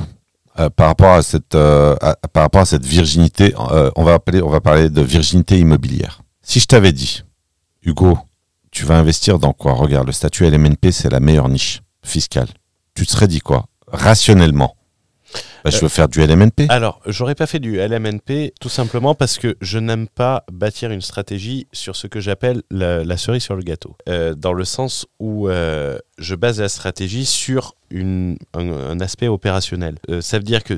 [0.58, 1.96] Euh, par rapport à cette, euh,
[2.34, 6.22] par rapport à cette virginité, euh, on va appeler, on va parler de virginité immobilière.
[6.42, 7.24] Si je t'avais dit,
[7.84, 8.18] Hugo,
[8.72, 9.74] tu vas investir dans quoi?
[9.74, 12.48] Regarde, le statut LMNP, c'est la meilleure niche fiscale.
[12.96, 13.68] Tu te serais dit quoi?
[13.88, 14.76] Rationnellement.
[15.64, 16.66] Bah, je veux faire du LMNP.
[16.70, 21.02] Alors, j'aurais pas fait du LMNP tout simplement parce que je n'aime pas bâtir une
[21.02, 23.96] stratégie sur ce que j'appelle la, cerise sur le gâteau.
[24.08, 29.98] Euh, dans le sens où euh, je base la stratégie sur un, aspect opérationnel.
[30.10, 30.76] Euh, ça veut dire que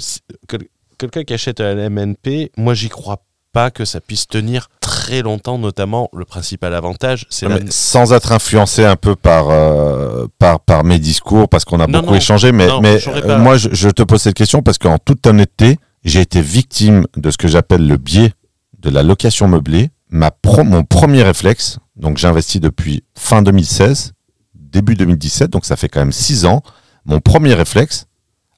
[0.47, 0.67] quel-
[0.97, 4.69] quelqu'un qui achète un LMNP, moi j'y crois pas que ça puisse tenir
[5.01, 7.57] très longtemps, notamment le principal avantage, c'est la...
[7.69, 11.99] sans être influencé un peu par, euh, par, par mes discours, parce qu'on a Non,
[11.99, 14.77] beaucoup non, échangé, mais, non, mais euh, moi, je, je te pose cette question parce
[14.77, 18.31] qu'en toute honnêteté, j'ai été victime de ce que j'appelle le biais
[18.79, 19.89] de la location meublée.
[20.09, 24.13] Ma pro- mon premier réflexe, donc j'ai investi depuis fin 2016,
[24.55, 26.61] début 2017, donc ça fait quand même six ans.
[27.05, 28.05] Mon premier réflexe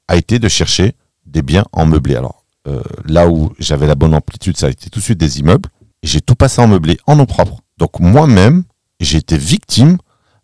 [0.08, 0.94] a été de chercher
[1.26, 2.16] des biens en meublé.
[2.16, 5.40] Alors euh, là où j'avais la bonne amplitude, ça a été tout de suite des
[5.40, 5.70] immeubles.
[6.04, 7.62] J'ai tout passé en meublé, en nom propre.
[7.78, 8.64] Donc moi-même,
[9.00, 9.98] j'ai été victime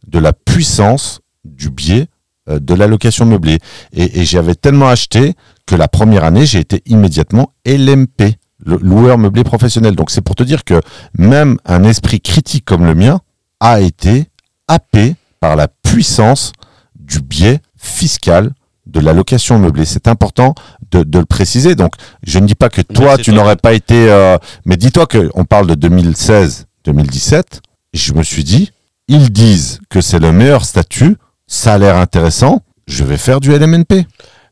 [0.07, 2.07] de la puissance du biais
[2.49, 3.59] euh, de la location meublée.
[3.93, 5.35] Et, et j'avais tellement acheté
[5.65, 9.95] que la première année, j'ai été immédiatement LMP, loueur meublé professionnel.
[9.95, 10.81] Donc c'est pour te dire que
[11.17, 13.19] même un esprit critique comme le mien
[13.59, 14.27] a été
[14.67, 16.53] happé par la puissance
[16.95, 18.51] du biais fiscal
[18.89, 19.85] de la location meublée.
[19.85, 20.55] C'est important
[20.91, 21.75] de, de le préciser.
[21.75, 24.09] Donc, je ne dis pas que toi, tu n'aurais pas été...
[24.09, 27.61] euh, mais dis-toi qu'on parle de 2016, 2017.
[27.93, 28.71] Je me suis dit,
[29.07, 31.17] ils disent que c'est le meilleur statut,
[31.47, 34.05] ça a l'air intéressant, je vais faire du LMNP.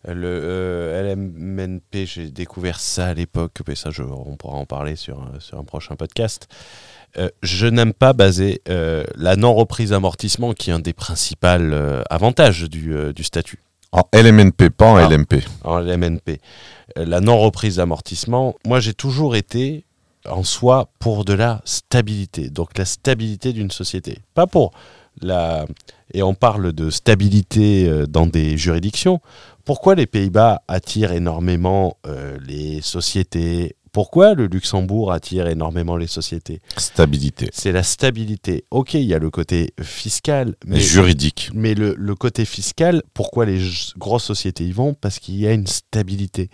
[0.07, 4.95] Le euh, LMNP, j'ai découvert ça à l'époque, mais ça, je, on pourra en parler
[4.95, 6.47] sur, un- sur un prochain podcast.
[7.17, 11.47] Euh, je n'aime pas baser euh, la non-reprise amortissement, qui est un des principaux
[12.09, 13.59] avantages du, du statut
[13.97, 15.09] En LMNP, pas en Ah.
[15.09, 15.43] LMP.
[15.63, 16.39] en LMNP.
[16.97, 19.85] Euh, la non-reprise d'amortissement, moi j'ai toujours été
[20.29, 24.19] en soi pour de la stabilité, donc la stabilité d'une société.
[24.35, 24.71] Pas pour
[25.21, 25.65] la...
[26.13, 29.19] Et on parle de stabilité euh, dans des juridictions.
[29.65, 36.61] Pourquoi les Pays-Bas attirent énormément euh, les sociétés Pourquoi le Luxembourg attire énormément les sociétés
[36.77, 37.49] Stabilité.
[37.51, 38.63] C'est la stabilité.
[38.69, 41.49] Ok, il y a le côté fiscal, mais Juridique.
[41.55, 43.59] mais le, le côté fiscal, pourquoi les
[43.97, 44.93] grosses sociétés y vont?
[44.93, 46.51] Parce qu'il y a une stabilité.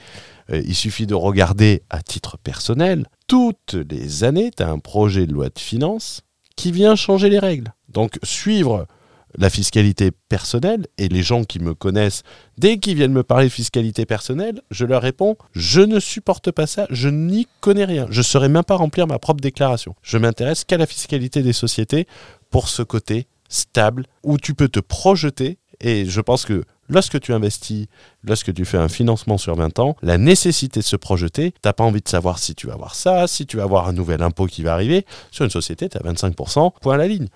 [0.52, 5.28] Euh, il suffit de regarder à titre personnel, toutes les années, tu as un projet
[5.28, 6.22] de loi de finances
[6.56, 7.74] qui vient changer les règles.
[7.90, 8.88] Donc suivre
[9.36, 12.24] la fiscalité personnelle, et les gens qui me connaissent,
[12.58, 16.68] dès qu'ils viennent me parler de fiscalité personnelle, je leur réponds, je ne supporte pas
[16.68, 19.96] ça, je n'y connais rien, je ne saurais même pas remplir ma propre déclaration.
[20.02, 22.08] Je m'intéresse qu'à la fiscalité des sociétés
[22.50, 25.58] pour ce côté stable où tu peux te projeter.
[25.80, 27.88] Et je pense que lorsque tu investis,
[28.24, 31.84] lorsque tu fais un financement sur 20 ans, la nécessité de se projeter, t'as pas
[31.84, 34.46] envie de savoir si tu vas avoir ça, si tu vas avoir un nouvel impôt
[34.46, 35.06] qui va arriver.
[35.32, 37.28] Sur une société, tu as 25%, point à la ligne.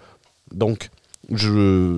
[0.53, 0.89] Donc,
[1.31, 1.97] je,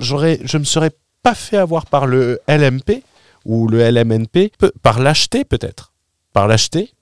[0.00, 0.90] je me serais
[1.22, 3.02] pas fait avoir par le LMP
[3.44, 5.92] ou le LMNP, par l'acheter peut-être.
[6.32, 6.92] Par l'acheter,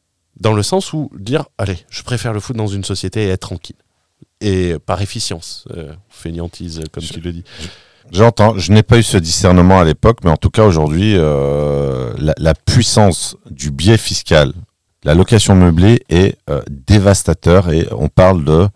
[0.41, 3.41] dans le sens où dire, allez, je préfère le foot dans une société et être
[3.41, 3.77] tranquille.
[4.41, 7.45] Et par efficience, euh, fainéantise, comme Je- tu le dis.
[8.13, 12.15] J'entends, je n'ai pas eu ce discernement à l'époque, mais en tout cas aujourd'hui, euh,
[12.19, 14.53] la, la puissance du biais fiscal,
[15.05, 18.69] la location meublée est euh, dévastateur et on parle de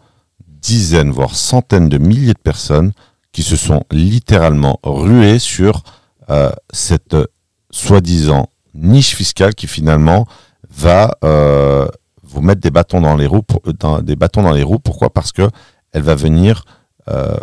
[0.63, 2.93] dizaines, voire centaines de milliers de personnes
[3.33, 5.83] qui se sont littéralement ruées sur
[6.31, 7.27] euh, cette euh,
[7.71, 10.27] soi-disant niche fiscale qui finalement
[10.71, 11.87] va euh,
[12.23, 13.43] vous mettre des bâtons dans les roues.
[13.43, 14.79] Pour, dans- des bâtons dans les roues.
[14.79, 15.11] Pourquoi?
[15.11, 15.49] Parce que
[15.93, 16.65] elle va venir
[17.09, 17.35] euh,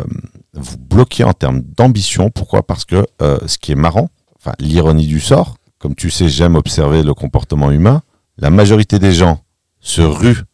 [0.54, 2.30] vous bloquer en termes d'ambition.
[2.30, 2.62] Pourquoi?
[2.66, 4.08] Parce que euh, ce qui est marrant,
[4.38, 8.02] enfin l'ironie du sort, comme tu sais, j'aime observer le comportement humain.
[8.38, 9.40] La majorité des gens
[9.80, 10.44] se ruent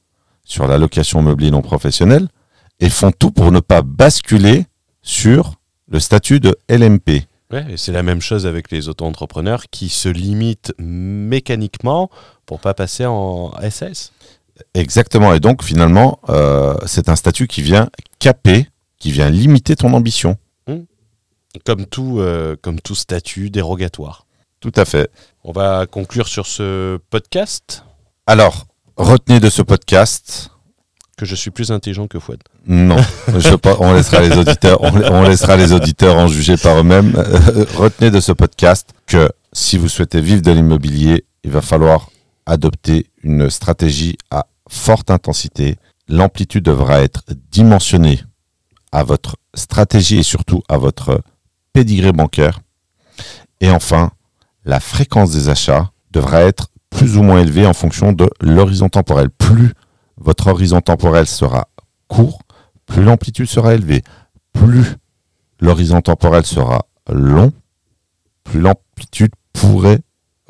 [0.44, 2.28] sur la location meublée non professionnelle
[2.80, 4.66] et font tout pour ne pas basculer
[5.02, 5.54] sur
[5.88, 7.26] le statut de LMP.
[7.52, 12.10] Ouais, et c'est la même chose avec les auto-entrepreneurs qui se limitent mécaniquement
[12.44, 14.12] pour pas passer en SS.
[14.74, 15.32] Exactement.
[15.32, 18.68] Et donc finalement, euh, c'est un statut qui vient caper,
[18.98, 20.36] qui vient limiter ton ambition.
[21.64, 24.26] Comme tout, euh, comme tout statut dérogatoire.
[24.60, 25.10] Tout à fait.
[25.42, 27.82] On va conclure sur ce podcast
[28.26, 28.66] Alors,
[28.96, 30.50] retenez de ce podcast.
[31.16, 32.40] Que je suis plus intelligent que Fouad.
[32.66, 32.96] Non,
[33.28, 37.14] je, on laissera les auditeurs, on, on laissera les auditeurs en juger par eux-mêmes.
[37.16, 42.10] Euh, retenez de ce podcast que si vous souhaitez vivre de l'immobilier, il va falloir
[42.44, 45.76] adopter une stratégie à forte intensité.
[46.08, 48.20] L'amplitude devra être dimensionnée
[48.92, 51.22] à votre stratégie et surtout à votre
[51.72, 52.60] pédigré bancaire.
[53.60, 54.10] Et enfin,
[54.64, 59.30] la fréquence des achats devra être plus ou moins élevée en fonction de l'horizon temporel.
[59.30, 59.72] Plus
[60.18, 61.68] votre horizon temporel sera
[62.08, 62.40] court,
[62.86, 64.02] plus l'amplitude sera élevée.
[64.52, 64.96] Plus
[65.60, 67.52] l'horizon temporel sera long,
[68.44, 70.00] plus l'amplitude pourrait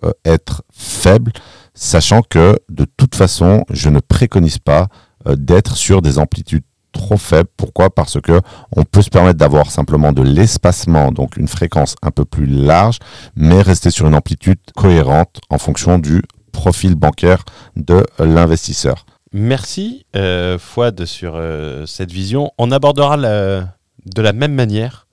[0.05, 1.33] euh, être faible,
[1.75, 4.89] sachant que de toute façon, je ne préconise pas
[5.27, 7.49] euh, d'être sur des amplitudes trop faibles.
[7.57, 7.91] Pourquoi?
[7.91, 8.41] Parce que
[8.75, 12.99] on peut se permettre d'avoir simplement de l'espacement, donc une fréquence un peu plus large,
[13.37, 17.45] mais rester sur une amplitude cohérente en fonction du profil bancaire
[17.77, 19.05] de l'investisseur.
[19.39, 22.53] Merci euh, Fouad sur euh, cette vision.
[22.57, 25.07] On abordera de la même manière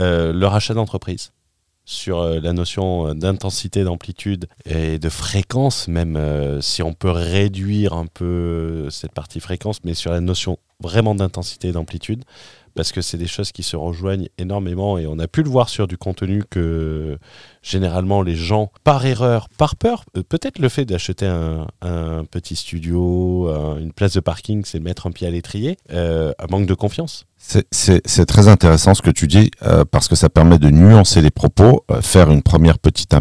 [0.00, 1.30] euh, le rachat d'entreprise
[1.84, 6.18] sur la notion d'intensité, d'amplitude et de fréquence, même
[6.60, 11.68] si on peut réduire un peu cette partie fréquence, mais sur la notion vraiment d'intensité
[11.68, 12.24] et d'amplitude,
[12.78, 15.68] parce que c'est des choses qui se rejoignent énormément et on a pu le voir
[15.68, 17.18] sur du contenu que
[17.60, 21.66] généralement les gens, par erreur, par peur, euh, peut-être le fait d'acheter un,
[22.30, 26.46] petit studio, un- une place de parking, c'est mettre un pied à l'étrier, euh, un
[26.48, 27.24] manque de confiance.
[27.36, 27.66] C'est-
[28.26, 31.84] très intéressant ce que tu dis euh, parce que ça permet de nuancer les propos.
[32.00, 33.12] Faire une première petite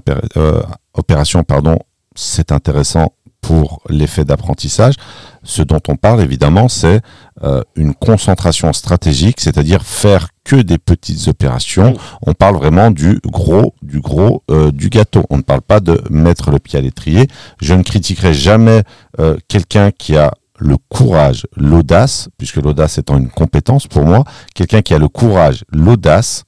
[0.93, 1.79] opération, pardon,
[2.13, 3.11] c'est intéressant
[3.47, 4.95] pour l'effet d'apprentissage.
[5.41, 6.99] Ce dont on parle évidemment, c'est
[7.43, 11.93] euh, une concentration stratégique, c'est-à-dire faire que des petites opérations.
[12.25, 15.23] On parle vraiment du gros, du gros, euh, du gâteau.
[15.29, 17.27] On ne parle pas de mettre le pied à l'étrier.
[17.61, 18.83] Je ne critiquerai jamais
[19.19, 24.25] euh, quelqu'un qui a le courage, l'audace, puisque l'audace étant une compétence pour moi,
[24.55, 26.43] quelqu'un qui a le courage, l'audace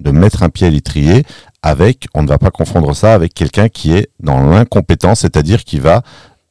[0.00, 1.24] de mettre un pied à l'étrier
[1.62, 5.78] avec, on ne va pas confondre ça avec quelqu'un qui est dans l'incompétence, c'est-à-dire qui
[5.78, 6.02] va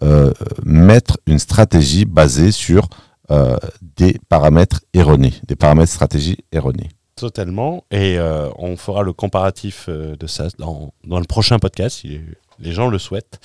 [0.01, 0.31] euh,
[0.63, 2.87] mettre une stratégie basée sur
[3.31, 3.57] euh,
[3.97, 6.89] des paramètres erronés, des paramètres stratégie erronés.
[7.15, 7.83] Totalement.
[7.91, 12.21] Et euh, on fera le comparatif de ça dans, dans, le prochain podcast, si
[12.59, 13.39] les gens le souhaitent.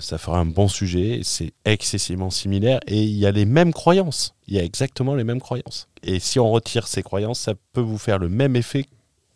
[0.00, 1.20] ça fera un bon sujet.
[1.22, 4.34] C'est excessivement similaire et il y a les mêmes croyances.
[4.48, 5.88] Il y a exactement les mêmes croyances.
[6.02, 8.86] Et si on retire ces croyances, ça peut vous faire le même effet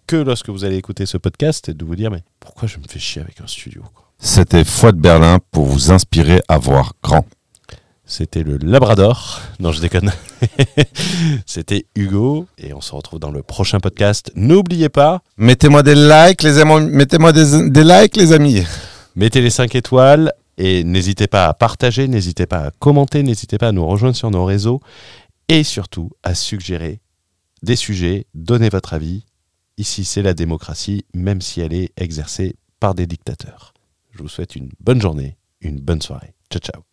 [0.06, 2.84] que lorsque vous allez écouter ce podcast et de vous dire mais pourquoi je me
[2.88, 3.82] fais chier avec un studio
[4.18, 7.24] C'était Foi de Berlin pour vous inspirer à voir grand.
[8.08, 9.40] C'était le Labrador.
[9.58, 10.12] Non, je déconne.
[11.46, 12.46] C'était Hugo.
[12.56, 14.30] Et on se retrouve dans le prochain podcast.
[14.36, 15.22] N'oubliez pas.
[15.36, 16.88] Mettez-moi des likes, les amis.
[16.88, 18.62] Mettez-moi des, des, likes, les amis.
[19.16, 20.32] Mettez les 5 étoiles.
[20.56, 24.30] Et n'hésitez pas à partager, n'hésitez pas à commenter, n'hésitez pas à nous rejoindre sur
[24.30, 24.80] nos réseaux.
[25.48, 27.00] Et surtout à suggérer
[27.62, 28.26] des sujets.
[28.34, 29.24] Donnez votre avis.
[29.78, 33.74] Ici, c'est la démocratie, même si elle est exercée par des dictateurs.
[34.16, 36.34] Je vous souhaite une bonne journée, une bonne soirée.
[36.50, 36.82] Ciao, ciao.